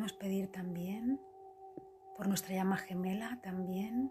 [0.01, 1.21] Podemos pedir también
[2.17, 4.11] por nuestra llama gemela también.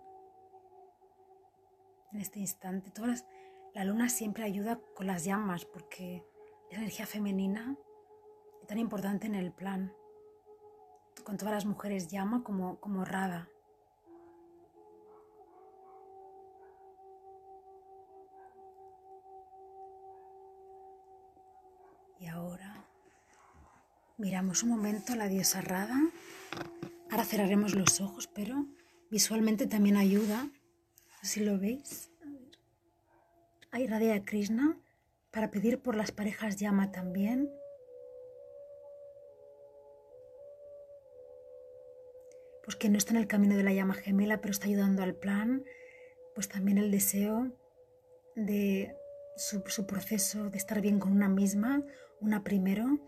[2.13, 3.25] En este instante, todas
[3.73, 6.23] la luna siempre ayuda con las llamas porque
[6.69, 7.75] es energía femenina
[8.67, 9.91] tan importante en el plan.
[11.23, 13.49] Con todas las mujeres llama como, como Rada.
[24.20, 25.98] Miramos un momento a la diosa Rada.
[27.10, 28.66] Ahora cerraremos los ojos, pero
[29.10, 30.50] visualmente también ayuda.
[31.24, 32.12] Si lo veis.
[33.72, 34.78] Hay Radha Krishna
[35.32, 37.50] para pedir por las parejas llama también.
[42.66, 45.16] Pues que no está en el camino de la llama gemela, pero está ayudando al
[45.16, 45.64] plan.
[46.36, 47.54] Pues también el deseo
[48.36, 48.96] de
[49.38, 51.84] su, su proceso de estar bien con una misma,
[52.20, 53.00] una primero.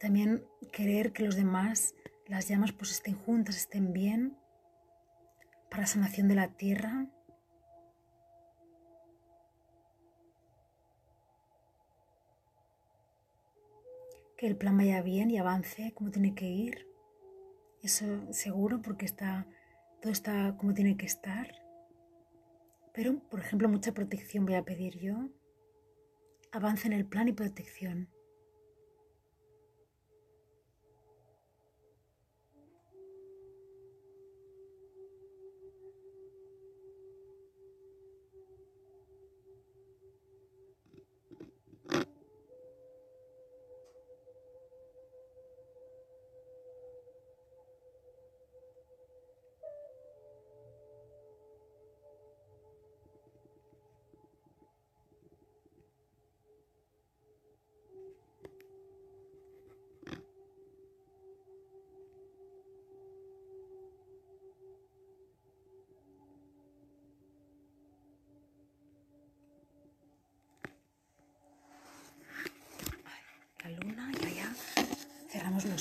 [0.00, 1.94] También querer que los demás,
[2.26, 4.36] las llamas, pues estén juntas, estén bien.
[5.70, 7.08] Para la sanación de la tierra.
[14.38, 16.86] que el plan vaya bien y avance como tiene que ir.
[17.82, 19.46] Eso seguro porque está,
[20.00, 21.52] todo está como tiene que estar.
[22.94, 25.28] Pero, por ejemplo, mucha protección voy a pedir yo.
[26.52, 28.08] Avance en el plan y protección.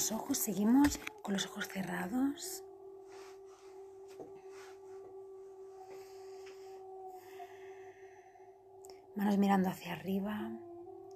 [0.07, 2.63] Los ojos, seguimos con los ojos cerrados.
[9.15, 10.51] Manos mirando hacia arriba,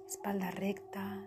[0.06, 1.26] espalda recta.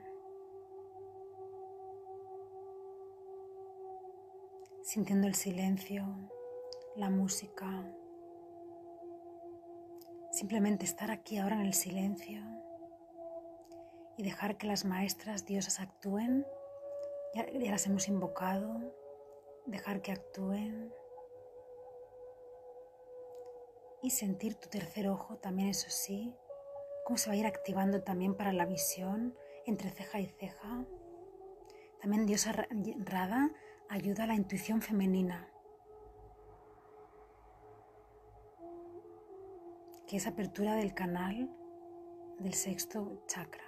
[4.84, 6.06] Sintiendo el silencio,
[6.96, 7.84] la música.
[10.32, 12.44] Simplemente estar aquí ahora en el silencio
[14.18, 16.46] y dejar que las maestras diosas actúen.
[17.34, 18.94] Ya, las hemos invocado.
[19.66, 20.94] Dejar que actúen.
[24.02, 26.36] Y sentir tu tercer ojo también, eso sí,
[27.06, 29.36] cómo se va a ir activando también para la visión
[29.66, 30.86] entre ceja y ceja.
[32.02, 32.54] También diosa
[33.00, 33.52] Rada
[33.90, 35.50] ayuda a la intuición femenina.
[40.08, 41.50] Que es apertura del canal
[42.40, 43.65] del sexto chakra.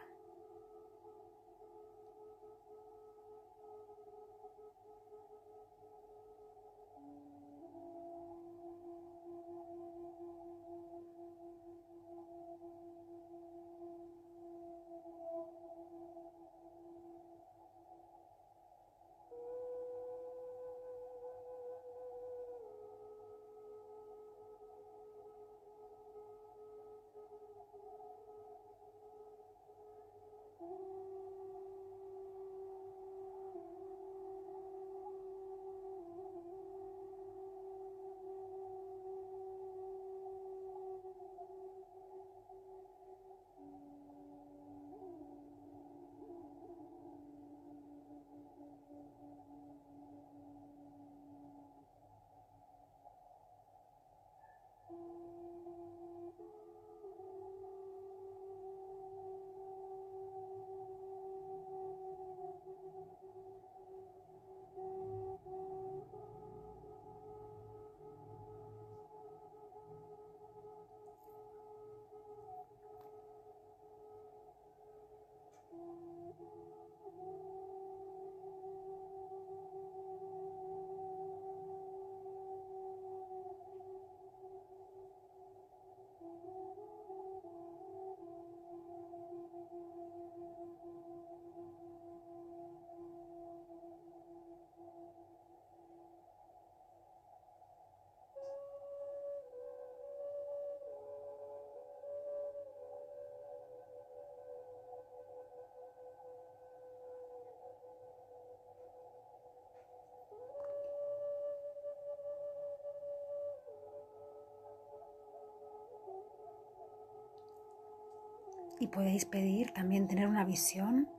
[118.79, 121.09] Y podéis pedir también tener una visión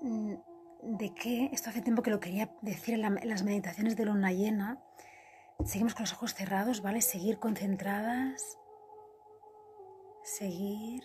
[0.00, 0.34] mm,
[0.82, 4.04] de que, esto hace tiempo que lo quería decir en, la, en, las meditaciones de
[4.06, 4.82] luna llena,
[5.64, 7.00] seguimos con los ojos cerrados, ¿vale?
[7.00, 8.58] Seguir concentradas,
[10.22, 11.02] seguir.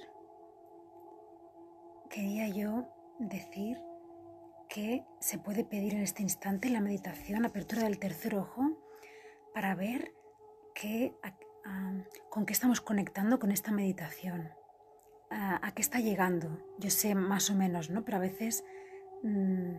[2.09, 2.87] Quería yo
[3.19, 3.81] decir
[4.69, 8.77] que se puede pedir en este instante en la meditación, apertura del tercer ojo,
[9.53, 10.13] para ver
[12.29, 14.51] con qué estamos conectando con esta meditación,
[15.29, 16.59] a, qué está llegando.
[16.77, 18.03] Yo sé más o menos, ¿no?
[18.05, 18.63] Pero a veces,
[19.23, 19.75] mm,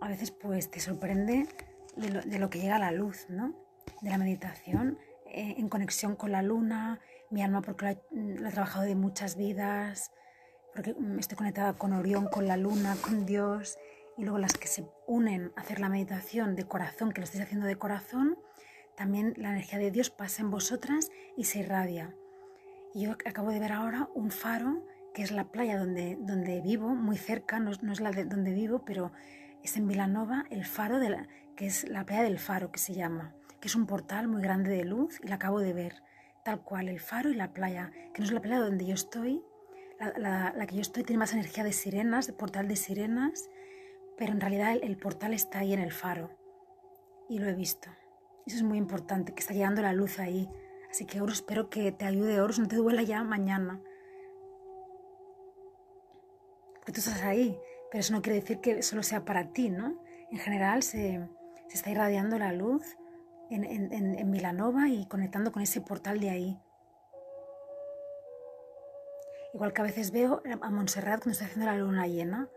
[0.00, 1.46] a veces pues te sorprende
[1.96, 3.54] de lo, que llega la luz, ¿no?
[4.02, 7.00] De la meditación, eh, en conexión con la luna,
[7.30, 10.12] mi alma porque lo, he trabajado de muchas vidas,
[10.74, 13.78] porque mm, estoy conectada con Orión, con la luna, con Dios,
[14.16, 17.44] y luego las que se unen a hacer la meditación de corazón, que lo estáis
[17.44, 18.38] haciendo de corazón,
[18.96, 22.14] también la energía de Dios pasa en vosotras y se irradia.
[22.94, 24.84] Yo acabo de ver ahora un faro,
[25.14, 28.84] que es la playa donde, donde vivo, muy cerca, no, es la de donde vivo,
[28.84, 29.12] pero
[29.62, 32.94] es en Vilanova, el faro, de la, que es la playa del faro, que se
[32.94, 36.02] llama, que es un portal muy grande de luz y la acabo de ver,
[36.44, 39.42] tal cual, el faro y la playa, que no es la playa donde yo estoy,
[39.98, 43.48] la, la, que yo estoy tiene más energía de sirenas, de portal de sirenas,
[44.16, 46.30] pero en realidad el portal está ahí en el faro
[47.28, 47.90] y lo he visto.
[48.46, 50.48] Eso es muy importante, que está llegando la luz ahí.
[50.90, 53.80] Así que Horus, espero que te ayude, Horus, no te duela ya mañana.
[56.74, 57.58] Porque tú estás ahí,
[57.90, 60.00] pero eso no quiere decir que solo sea para ti, ¿no?
[60.30, 61.28] En general se,
[61.70, 62.96] está irradiando la luz
[63.50, 66.60] en, Milanova y conectando con ese portal de ahí.
[69.54, 72.48] Igual que a veces veo a Montserrat cuando está haciendo la luna llena.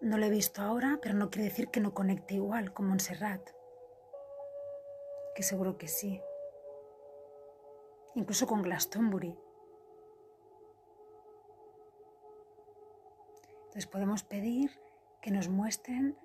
[0.00, 3.40] No lo he visto ahora, pero no quiere decir que no conecte igual con Montserrat
[5.34, 6.22] que seguro que sí.
[8.14, 9.36] Incluso con Glastonbury.
[13.64, 14.70] Entonces podemos pedir
[15.20, 16.16] que nos muestren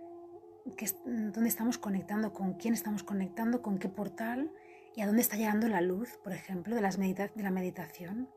[1.05, 4.51] dónde estamos conectando, con quién estamos conectando, con qué portal
[4.95, 8.29] y a dónde está llegando la luz, por ejemplo, de, las de la meditación.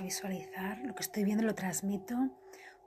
[0.00, 2.16] A visualizar lo que estoy viendo, lo transmito,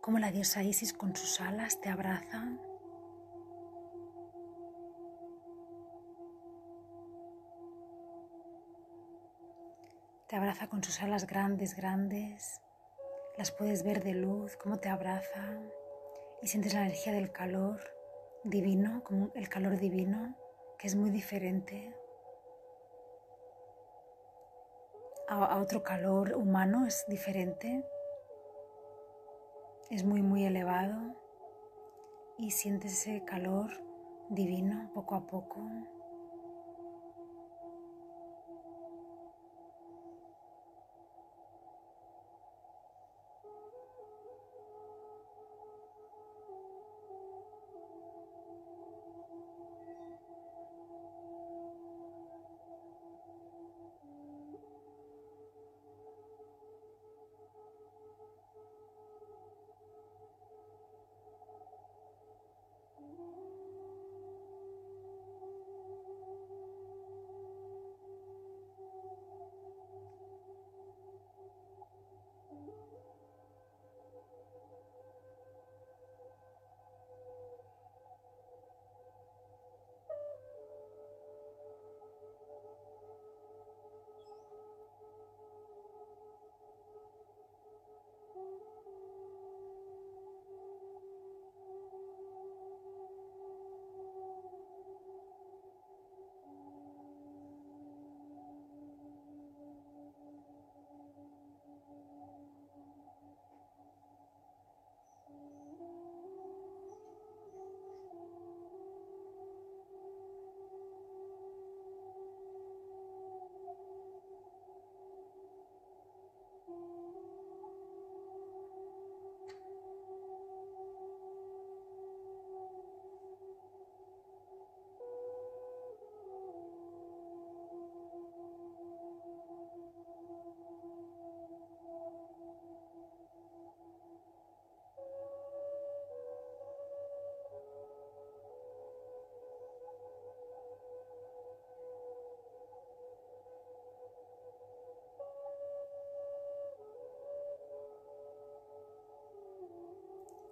[0.02, 2.58] como la diosa Isis con sus alas te abraza.
[10.28, 12.62] Te abraza con sus alas grandes, grandes.
[13.38, 15.60] Las puedes ver de luz, cómo te abraza.
[16.42, 17.80] Y sientes la energía del calor
[18.44, 20.36] divino, como el calor divino,
[20.78, 21.96] que es muy diferente
[25.44, 27.84] a, otro calor humano, es diferente,
[29.90, 31.16] es muy, muy elevado
[32.38, 33.72] y sientes ese calor
[34.30, 35.62] divino poco a poco.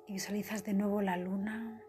[0.08, 1.82] Y visualizas de nuevo la luna.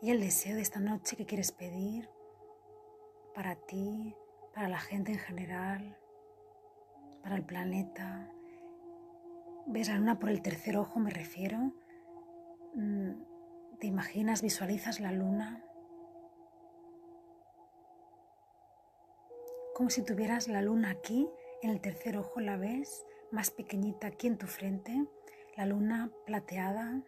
[0.00, 2.08] Y el deseo de esta noche que quieres pedir
[3.34, 4.14] para ti,
[4.54, 5.98] para la gente en general,
[7.22, 8.30] para el planeta.
[9.66, 11.72] Ves la luna por el tercer ojo, me refiero.
[12.74, 13.12] Mm,
[13.80, 15.64] te imaginas, visualizas la luna
[19.76, 21.28] como si tuvieras la luna aquí,
[21.60, 25.06] en el tercer ojo la ves, más pequeñita aquí en tu frente,
[25.54, 27.02] la luna plateada.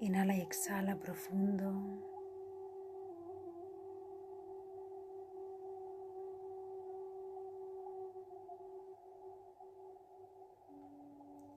[0.00, 1.74] Inhala y exhala profundo.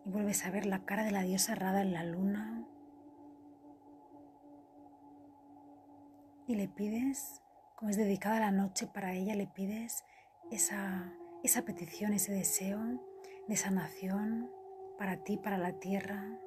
[0.03, 2.67] Y vuelves a ver la cara de la diosa Rada en la luna.
[6.51, 7.41] Y le pides,
[7.77, 10.03] como es dedicada la noche para ella, le pides
[10.51, 12.79] esa, esa petición, ese deseo
[13.47, 14.51] de sanación
[14.97, 16.37] para ti, para la tierra.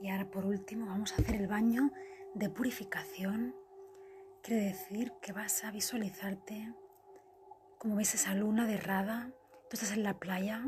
[0.00, 1.90] Y ahora por último vamos a hacer el baño
[2.34, 3.54] de purificación.
[4.42, 6.72] Quiere decir que vas a visualizarte
[7.78, 9.30] como ves esa luna de rada.
[9.68, 10.64] Tú estás en la playa,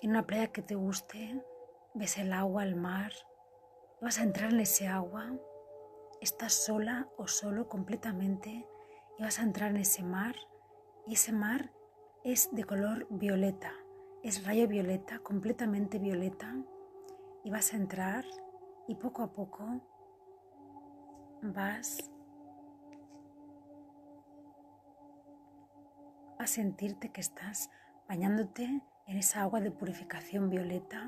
[0.00, 1.44] en una playa que te guste,
[1.92, 3.12] ves el agua, el mar.
[4.00, 5.30] Vas a entrar en ese agua.
[6.22, 8.66] Estás sola o solo completamente
[9.18, 10.34] y vas a entrar en ese mar.
[11.06, 11.72] Y ese mar
[12.24, 13.74] es de color violeta.
[14.22, 16.56] Es rayo violeta, completamente violeta
[17.44, 18.24] y vas a entrar
[18.86, 19.64] y poco a poco
[21.42, 22.10] vas
[26.38, 27.70] a sentirte que estás
[28.08, 31.06] bañándote en esa agua de purificación violeta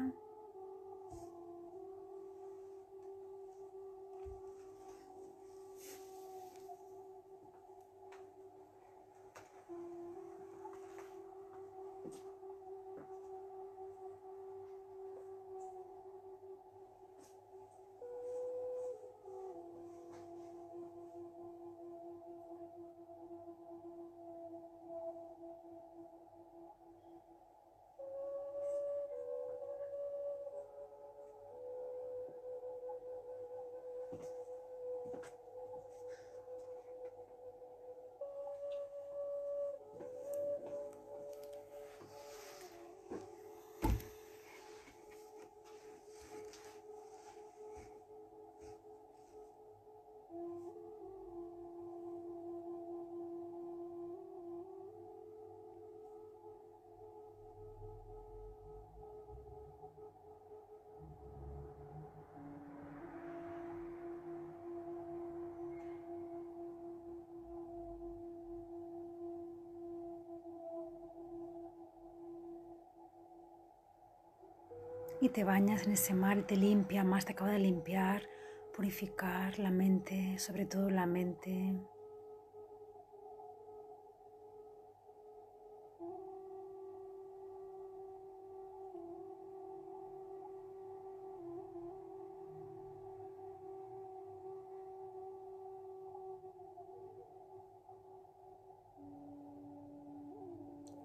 [75.23, 78.29] y te bañas en ese mar y te limpia más, te acaba de limpiar,
[78.75, 81.81] purificar la mente, sobre todo la mente.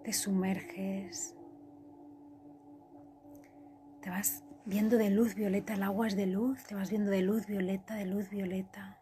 [0.03, 1.36] te sumerges
[4.67, 7.95] viendo de luz violeta, el agua es de luz, te vas viendo de luz violeta,
[7.95, 8.97] de luz violeta.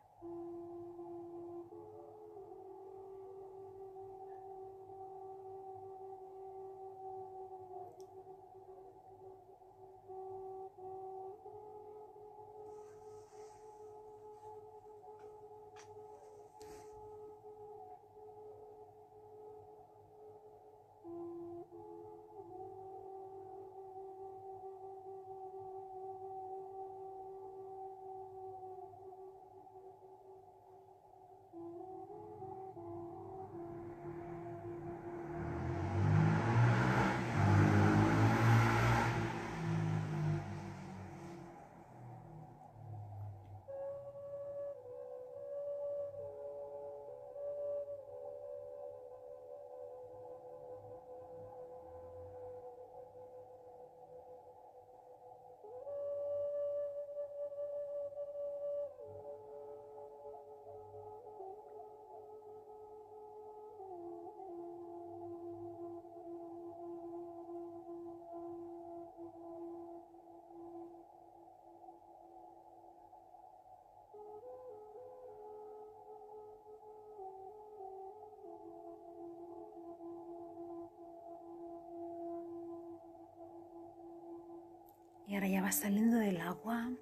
[85.36, 86.94] Ahora ya vas saliendo del agua,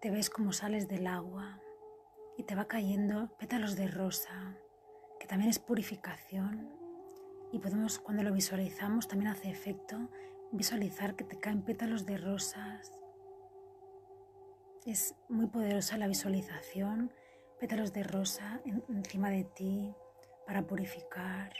[0.00, 1.60] te ves como sales del agua
[2.38, 4.56] y te va cayendo pétalos de rosa,
[5.20, 6.72] que también es purificación.
[7.52, 10.08] Y podemos, cuando lo visualizamos, también hace efecto
[10.50, 12.90] visualizar que te caen pétalos de rosas.
[14.86, 17.12] Es muy poderosa la visualización,
[17.60, 19.94] pétalos de rosa encima de ti
[20.46, 21.52] para purificar.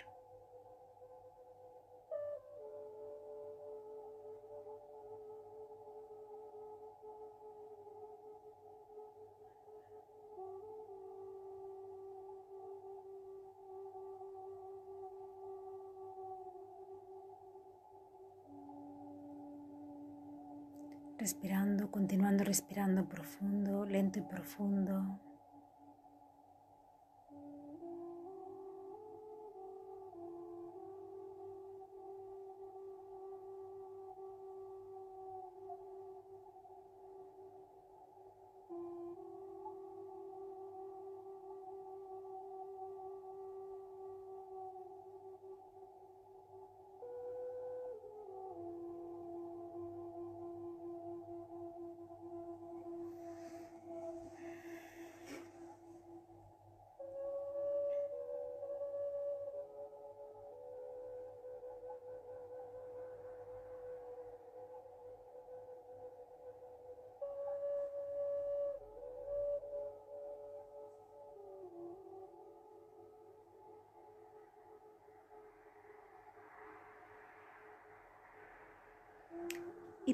[21.18, 25.20] Respirando, continuando respirando profundo, lento y profundo.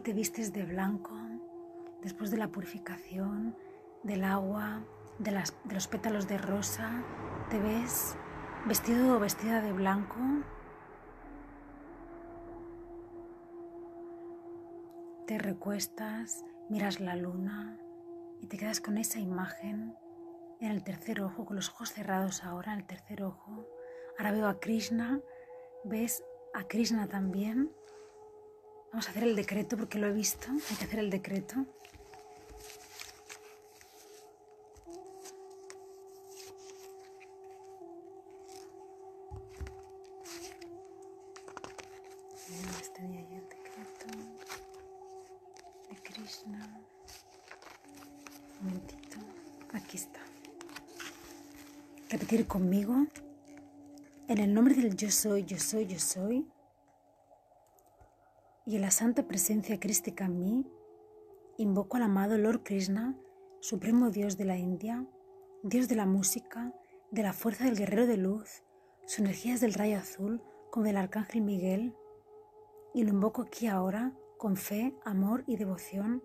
[0.04, 1.16] Te vistes de blanco
[2.02, 3.56] después de la purificación
[4.02, 4.84] del agua,
[5.18, 7.02] de, las, de los pétalos de rosa,
[7.48, 8.14] te ves
[8.66, 10.20] vestido o vestida de blanco.
[15.26, 17.78] Te recuestas, miras la luna
[18.42, 19.96] y te quedas con esa imagen
[20.60, 23.66] en el tercer ojo, con los ojos cerrados ahora, en el tercer ojo.
[24.18, 25.22] Ahora veo a Krishna,
[25.82, 27.70] ves a Krishna también
[28.94, 30.46] Vamos a hacer el decreto porque lo he visto.
[30.52, 31.66] Hay que hacer el decreto.
[42.80, 43.02] Este
[45.90, 46.80] de Krishna.
[48.60, 49.16] Momentito.
[49.72, 50.20] Aquí está.
[52.10, 53.08] Repetir conmigo.
[54.28, 56.46] En el nombre del yo soy, yo soy, yo soy
[58.66, 60.66] y en la santa presencia crística en mí,
[61.58, 63.16] invoco al amado Lord Krishna,
[63.60, 65.06] supremo Dios de la India,
[65.62, 66.72] Dios de la música,
[67.10, 68.62] de la fuerza del guerrero de luz,
[69.06, 71.94] su energía del rayo azul como del arcángel Miguel,
[72.94, 76.22] y lo invoco aquí ahora con fe, amor y devoción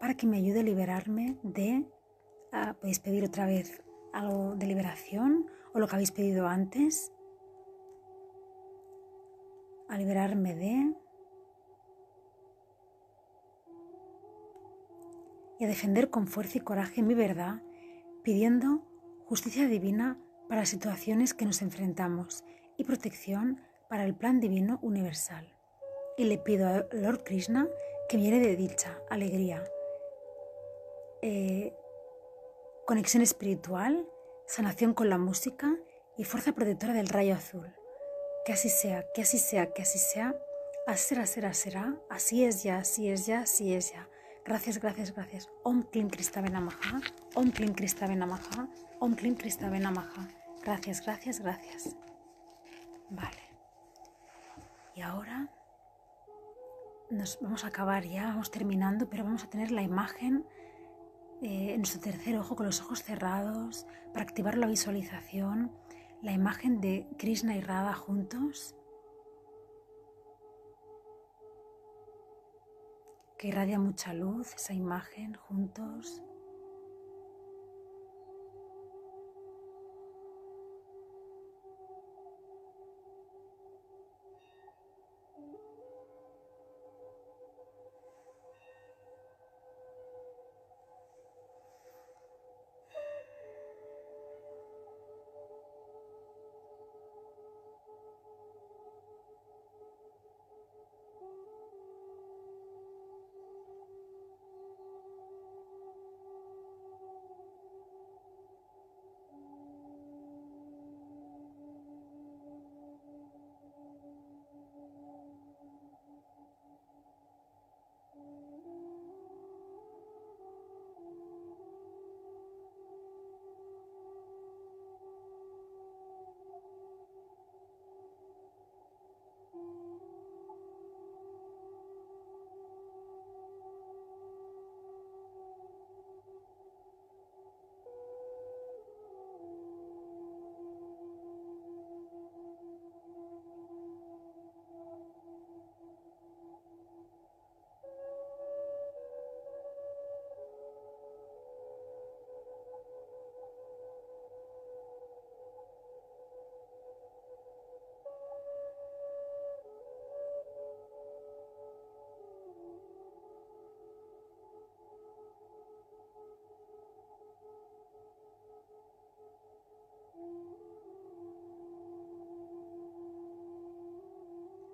[0.00, 1.86] para que me ayude a liberarme de...
[2.52, 3.82] Ah, podéis pedir otra vez
[4.12, 7.12] algo de liberación o lo que habéis pedido antes.
[9.88, 10.94] A liberarme de
[15.58, 17.62] y a defender con fuerza y coraje mi verdad,
[18.22, 18.82] pidiendo
[19.26, 22.44] justicia divina para las situaciones que nos enfrentamos
[22.76, 25.46] y protección para el plan divino universal.
[26.16, 27.68] Y le pido a Lord Krishna
[28.08, 29.64] que llene de dicha, alegría,
[31.22, 31.74] eh,
[32.86, 34.06] conexión espiritual,
[34.46, 35.74] sanación con la música
[36.16, 37.74] y fuerza protectora del rayo azul.
[38.44, 40.36] Que así sea, que así sea, que así sea.
[40.86, 41.96] Así será, será, será.
[42.10, 44.08] Así es ya, así es ya, así es ya.
[44.44, 45.48] Gracias, gracias, gracias.
[45.62, 47.00] Om Klim Kristavena Maha.
[47.34, 48.68] Om Klim Kristavena Maha.
[49.00, 50.28] Om Klim Kristavena Maha.
[50.62, 51.96] Gracias, gracias, gracias.
[53.08, 53.42] Vale.
[54.94, 55.48] Y ahora
[57.10, 60.46] nos vamos a acabar ya, vamos terminando, pero vamos a tener la imagen
[61.42, 65.72] eh, en nuestro tercer ojo con los ojos cerrados para activar la visualización,
[66.22, 68.74] la imagen de Krishna y Radha juntos
[73.44, 76.22] que irradia mucha luz esa imagen juntos.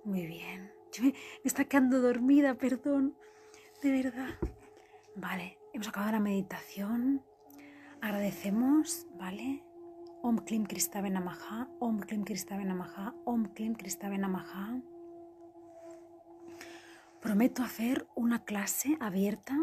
[0.04, 0.72] Muy bien.
[0.92, 3.16] Yo me, está quedando dormida, perdón.
[3.82, 4.30] De verdad.
[5.14, 7.22] Vale, hemos acabado la meditación.
[8.00, 9.62] Agradecemos, ¿vale?
[10.22, 10.66] Om Klim
[11.10, 12.24] Namaha, Om Klim
[12.64, 13.76] Namaha, Om Klim
[14.18, 14.80] Namaha.
[17.20, 19.56] Prometo hacer una clase abierta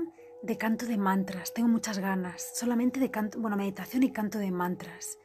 [0.43, 1.53] de canto de mantras.
[1.53, 5.17] Tengo muchas ganas, solamente de canto, bueno, meditación y canto de mantras.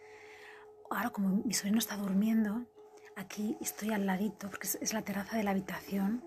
[0.91, 2.67] Ahora como mi sobrino está durmiendo,
[3.17, 6.23] aquí estoy al ladito, porque es, la terraza de la habitación,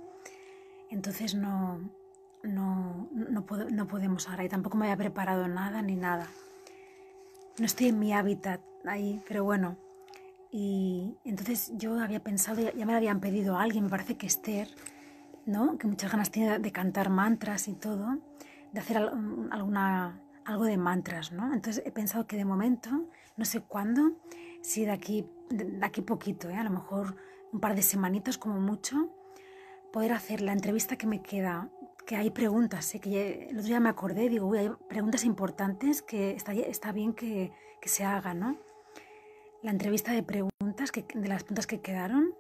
[0.90, 1.80] entonces no,
[2.44, 6.28] no, no, no podemos ahora y tampoco me había preparado nada ni nada.
[7.58, 9.78] No estoy en mi hábitat ahí, pero bueno.
[10.52, 14.28] Y entonces yo había pensado, ya, me lo habían pedido a alguien, me parece que
[14.28, 14.70] Esther,
[15.46, 15.78] ¿no?
[15.78, 18.20] que muchas ganas tiene de cantar mantras y todo,
[18.72, 21.32] de hacer alguna, algo de mantras.
[21.32, 21.54] ¿no?
[21.54, 22.90] Entonces he pensado que de momento,
[23.36, 24.14] no sé cuándo,
[24.66, 26.56] si de aquí de aquí poquito, ¿eh?
[26.56, 27.16] a lo mejor
[27.52, 29.10] un par de semanitas como mucho,
[29.92, 31.70] poder hacer la entrevista que me queda,
[32.06, 33.00] que hay preguntas, ¿eh?
[33.00, 37.14] que el otro día me acordé, digo, uy, hay preguntas importantes que está, está bien
[37.14, 37.52] que,
[37.82, 38.58] que, se haga, ¿no?
[39.62, 42.34] La entrevista de preguntas, que, de las preguntas que quedaron,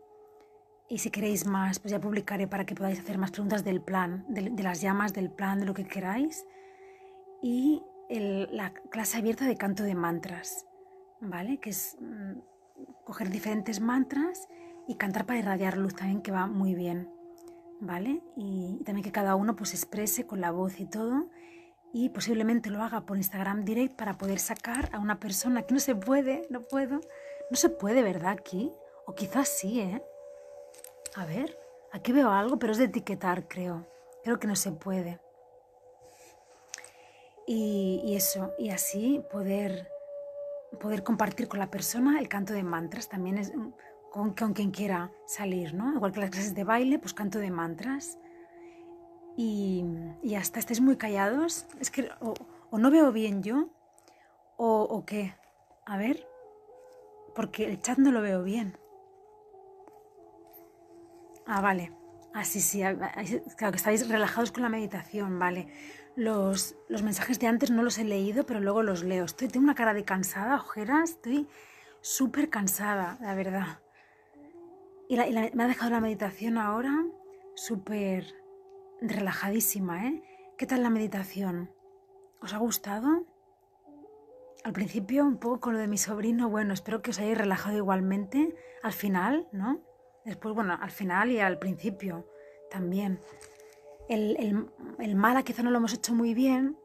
[0.87, 4.25] y si queréis más, pues ya publicaré para que podáis hacer más preguntas del plan,
[4.27, 6.45] de, las llamas del plan, de lo que queráis,
[7.41, 10.67] y la clase abierta de canto de mantras,
[11.21, 11.59] ¿vale?
[11.59, 12.39] Que es mm,
[13.03, 14.47] coger diferentes mantras
[14.87, 17.09] y cantar para irradiar luz también que va muy bien,
[17.79, 18.21] ¿vale?
[18.35, 21.29] Y, también que cada uno pues exprese con la voz y todo
[21.93, 25.79] y posiblemente lo haga por Instagram Direct para poder sacar a una persona que no
[25.79, 26.99] se puede, no puedo,
[27.49, 28.31] no se puede, ¿verdad?
[28.31, 28.71] Aquí,
[29.05, 30.03] o quizás sí, ¿eh?
[31.15, 31.57] A ver,
[31.93, 33.87] aquí veo algo, pero es de etiquetar, creo.
[34.23, 35.21] Creo que no se puede.
[37.47, 39.87] Y, y eso, y así poder
[40.75, 43.51] poder compartir con la persona el canto de mantras también es
[44.11, 45.93] con, con quien quiera salir, ¿no?
[45.93, 48.17] Igual que las clases de baile, pues canto de mantras.
[49.37, 49.83] Y,
[50.23, 53.69] y hasta estéis muy callados, es que o, no veo bien yo,
[54.55, 55.35] o, o qué.
[55.85, 56.25] A ver,
[57.35, 58.77] porque el chat no lo veo bien.
[61.45, 61.91] Ah, vale.
[62.33, 65.67] Ah, sí, sí, claro que estáis relajados con la meditación, vale.
[66.15, 69.25] Los, los, mensajes de antes no los he leído, pero luego los leo.
[69.25, 71.47] Estoy, tengo una cara de cansada, ojeras, estoy
[71.99, 73.79] súper cansada, la verdad.
[75.09, 77.05] Y, me ha dejado la meditación ahora
[77.55, 78.33] súper
[79.01, 80.23] relajadísima, ¿eh?
[80.57, 81.69] ¿Qué tal la meditación?
[82.41, 83.25] ¿Os ha gustado?
[84.63, 87.77] Al principio un poco con lo de mi sobrino, bueno, espero que os hayáis relajado
[87.77, 88.55] igualmente.
[88.81, 89.81] Al final, ¿no?
[90.23, 92.25] Después, bueno, al final y al principio
[92.71, 93.19] también.
[94.07, 94.67] El, el,
[94.99, 96.77] el mala quizá no lo hemos hecho muy bien,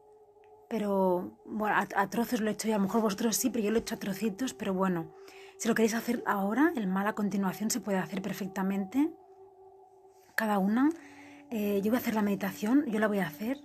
[0.69, 3.71] pero bueno, a, trozos lo he hecho y a lo mejor vosotros sí, pero yo
[3.71, 5.13] lo he hecho a trocitos, pero bueno,
[5.57, 9.11] si lo queréis hacer ahora, el mal a continuación se puede hacer perfectamente,
[10.35, 10.89] cada una.
[11.51, 13.57] Eh, yo voy a hacer la meditación, yo la voy a hacer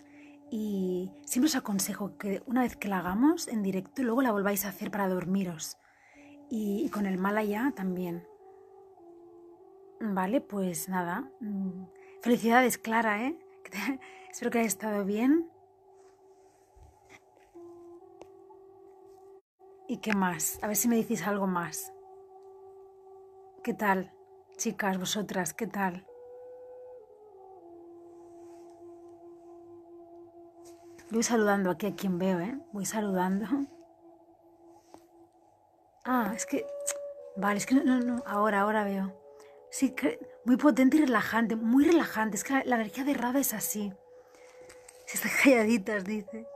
[0.50, 4.64] y siempre os aconsejo que una vez que la hagamos en directo, luego la volváis
[4.64, 5.78] a hacer para dormiros.
[6.50, 8.26] Y, y con el mala ya también.
[10.00, 11.30] Vale, pues nada.
[11.40, 11.84] mm,
[12.20, 13.38] Felicidades, Clara, ¿eh?
[14.30, 15.50] Espero que haya estado bien.
[19.88, 20.58] ¿Y qué más?
[20.62, 21.92] A ver si me decís algo más.
[23.62, 24.12] ¿Qué tal?
[24.56, 26.06] Chicas, vosotras, ¿qué tal?
[31.10, 32.58] Voy saludando aquí a quien veo, ¿eh?
[32.72, 33.46] Voy saludando.
[36.04, 36.66] Ah, es que...
[37.36, 38.22] Vale, es que no, no, no.
[38.26, 39.25] Ahora, ahora veo.
[39.78, 39.94] Sí,
[40.46, 42.38] muy potente y relajante, muy relajante.
[42.38, 43.92] Es que la, energía de Rada es así.
[45.04, 46.46] Si están calladitas, dice.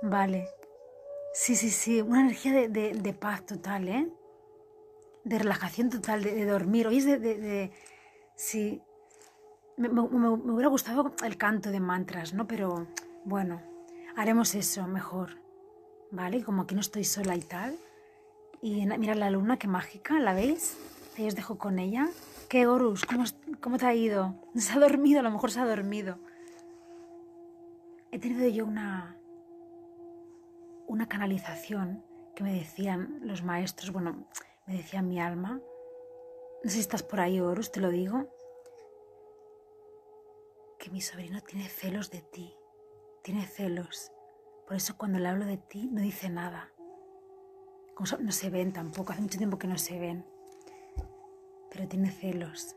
[0.00, 0.48] Vale.
[1.34, 2.00] Sí, sí, sí.
[2.00, 4.08] Una energía de, de- paz total, ¿eh?
[5.24, 6.86] De relajación total, de, dormir.
[6.86, 7.70] Hoy de...
[8.34, 8.80] sí.
[9.76, 12.46] Me, me- hubiera gustado el canto de mantras, ¿no?
[12.46, 12.86] Pero
[13.26, 13.60] bueno,
[14.16, 15.36] haremos eso mejor.
[16.12, 16.42] ¿Vale?
[16.42, 17.76] Como aquí no estoy sola y tal.
[18.62, 20.78] Y mira la luna, qué mágica, ¿la veis?
[21.18, 22.08] Ahí os dejo con ella.
[22.48, 23.04] ¿Qué, Horus?
[23.04, 23.24] ¿Cómo,
[23.60, 24.34] ¿Cómo te ha ido?
[24.54, 25.20] ¿Se ha dormido?
[25.20, 26.18] A lo mejor se ha dormido.
[28.10, 29.18] He tenido yo una,
[30.86, 32.02] una canalización
[32.34, 34.26] que me decían los maestros, bueno,
[34.66, 35.60] me decía mi alma.
[36.64, 38.32] No sé si estás por ahí, Horus, te lo digo.
[40.78, 42.54] Que mi sobrino tiene celos de ti.
[43.22, 44.10] Tiene celos.
[44.66, 46.72] Por eso cuando le hablo de ti no dice nada.
[48.20, 50.24] No se ven tampoco, hace mucho tiempo que no se ven.
[51.78, 52.74] Pero tiene celos.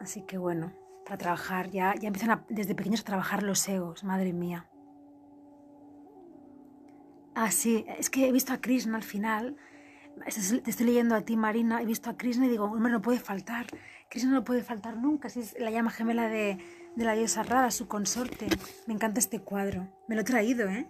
[0.00, 0.72] Así que bueno,
[1.04, 4.68] para trabajar, ya, ya empiezan desde pequeños a trabajar los egos, madre mía.
[7.36, 9.56] Ah, sí, es que he visto a Krishna al final.
[10.24, 11.80] Te estoy leyendo a ti, Marina.
[11.80, 13.66] He visto a Krishna y digo, hombre, no puede faltar.
[14.10, 15.28] Krishna no puede faltar nunca.
[15.28, 16.58] Es la llama gemela de,
[16.96, 18.48] de la diosa Rada, su consorte.
[18.88, 19.86] Me encanta este cuadro.
[20.08, 20.88] Me lo he traído, ¿eh?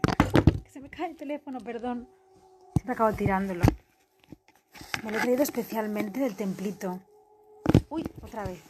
[0.66, 2.08] Se me cae el teléfono, perdón.
[2.74, 3.64] Siempre acabo tirándolo.
[5.04, 6.98] Me lo he traído especialmente del templito.
[7.90, 8.62] Uy, otra vez.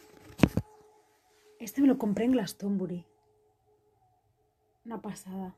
[1.60, 3.06] Este me lo compré en Glastonbury.
[4.84, 5.54] Una pasada.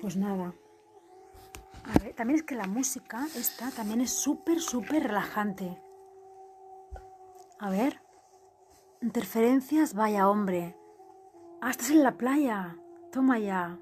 [0.00, 0.54] Pues nada.
[1.82, 5.76] A ver, también es que la música esta también es súper, súper relajante.
[7.58, 8.00] A ver.
[9.02, 10.76] Interferencias, vaya hombre.
[11.60, 12.76] Ah, estás en la playa.
[13.10, 13.80] Toma ya.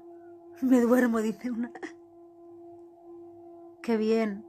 [0.63, 1.71] Me duermo, dice una.
[3.83, 4.48] Qué bien.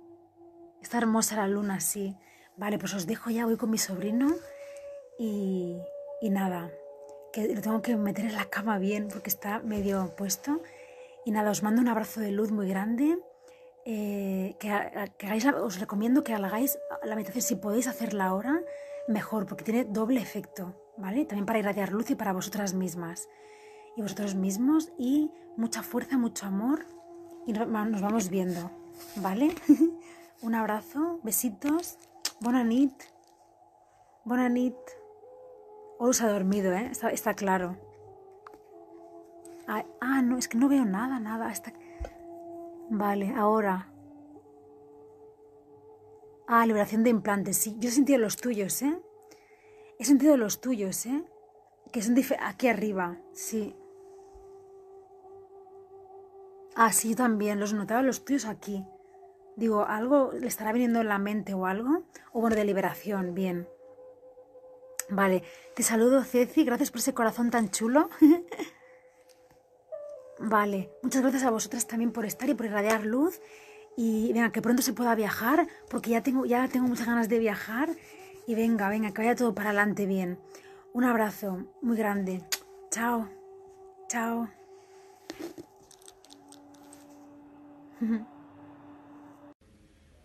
[0.83, 2.17] Está hermosa la luna, sí.
[2.57, 4.35] Vale, pues os dejo ya, voy con mi sobrino
[5.19, 5.77] y,
[6.21, 6.71] y nada,
[7.33, 10.63] que lo tengo que meter en la cama bien porque está medio puesto.
[11.25, 13.19] Y nada, os mando un abrazo de luz muy grande.
[13.87, 14.69] eh, que,
[15.17, 18.61] que hagáis la- os recomiendo que hagáis la meditación si podéis hacerla ahora,
[19.09, 21.25] mejor, porque tiene doble efecto, ¿vale?
[21.25, 23.27] También para irradiar luz y para vosotras mismas
[23.97, 26.85] y vosotros mismos y mucha fuerza, mucho amor
[27.47, 28.71] y no- nos vamos viendo,
[29.17, 29.55] ¿vale?
[30.43, 31.99] Un abrazo, besitos,
[32.41, 32.95] buena nit,
[34.25, 34.75] buena nit.
[36.01, 36.91] Ha dormido, ¿eh?
[37.13, 37.77] Está, claro.
[39.67, 41.53] Ah, no, es que no veo nada, nada.
[42.89, 43.93] Vale, ahora.
[46.49, 47.77] Ah, liberación de implantes, sí.
[47.79, 48.99] Yo he sentido los tuyos, ¿eh?
[49.99, 51.23] He sentido los tuyos, ¿eh?
[51.93, 53.77] Que son aquí arriba, sí.
[56.75, 57.61] Ah, sí, yo también.
[57.61, 58.87] Los notaba los tuyos aquí.
[59.61, 62.05] Digo, algo le estará viniendo en la mente o algo.
[62.33, 63.69] O bueno, de liberación, bien.
[65.11, 65.43] Vale,
[65.77, 68.09] te saludo Ceci, gracias por ese corazón tan chulo.
[70.39, 73.43] vale, muchas gracias a vosotras también por estar y por irradiar luz.
[73.99, 77.39] Y venga, que pronto se pueda viajar, porque ya tengo, ya tengo muchas ganas de
[77.39, 77.91] viajar.
[78.47, 80.39] Y venga, venga, que vaya todo para adelante bien.
[80.95, 82.43] Un abrazo muy grande.
[82.91, 83.29] Chao.
[84.09, 84.49] Chao.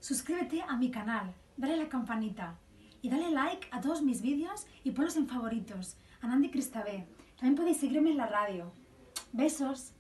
[0.06, 2.60] Suscríbete a mi canal, dale la campanita
[3.02, 5.98] y dale like a todos mis vídeos y ponlos en favoritos.
[6.22, 7.08] Anandi Cristabé.
[7.38, 8.72] También podéis seguirme en la radio.
[9.34, 9.94] Besos.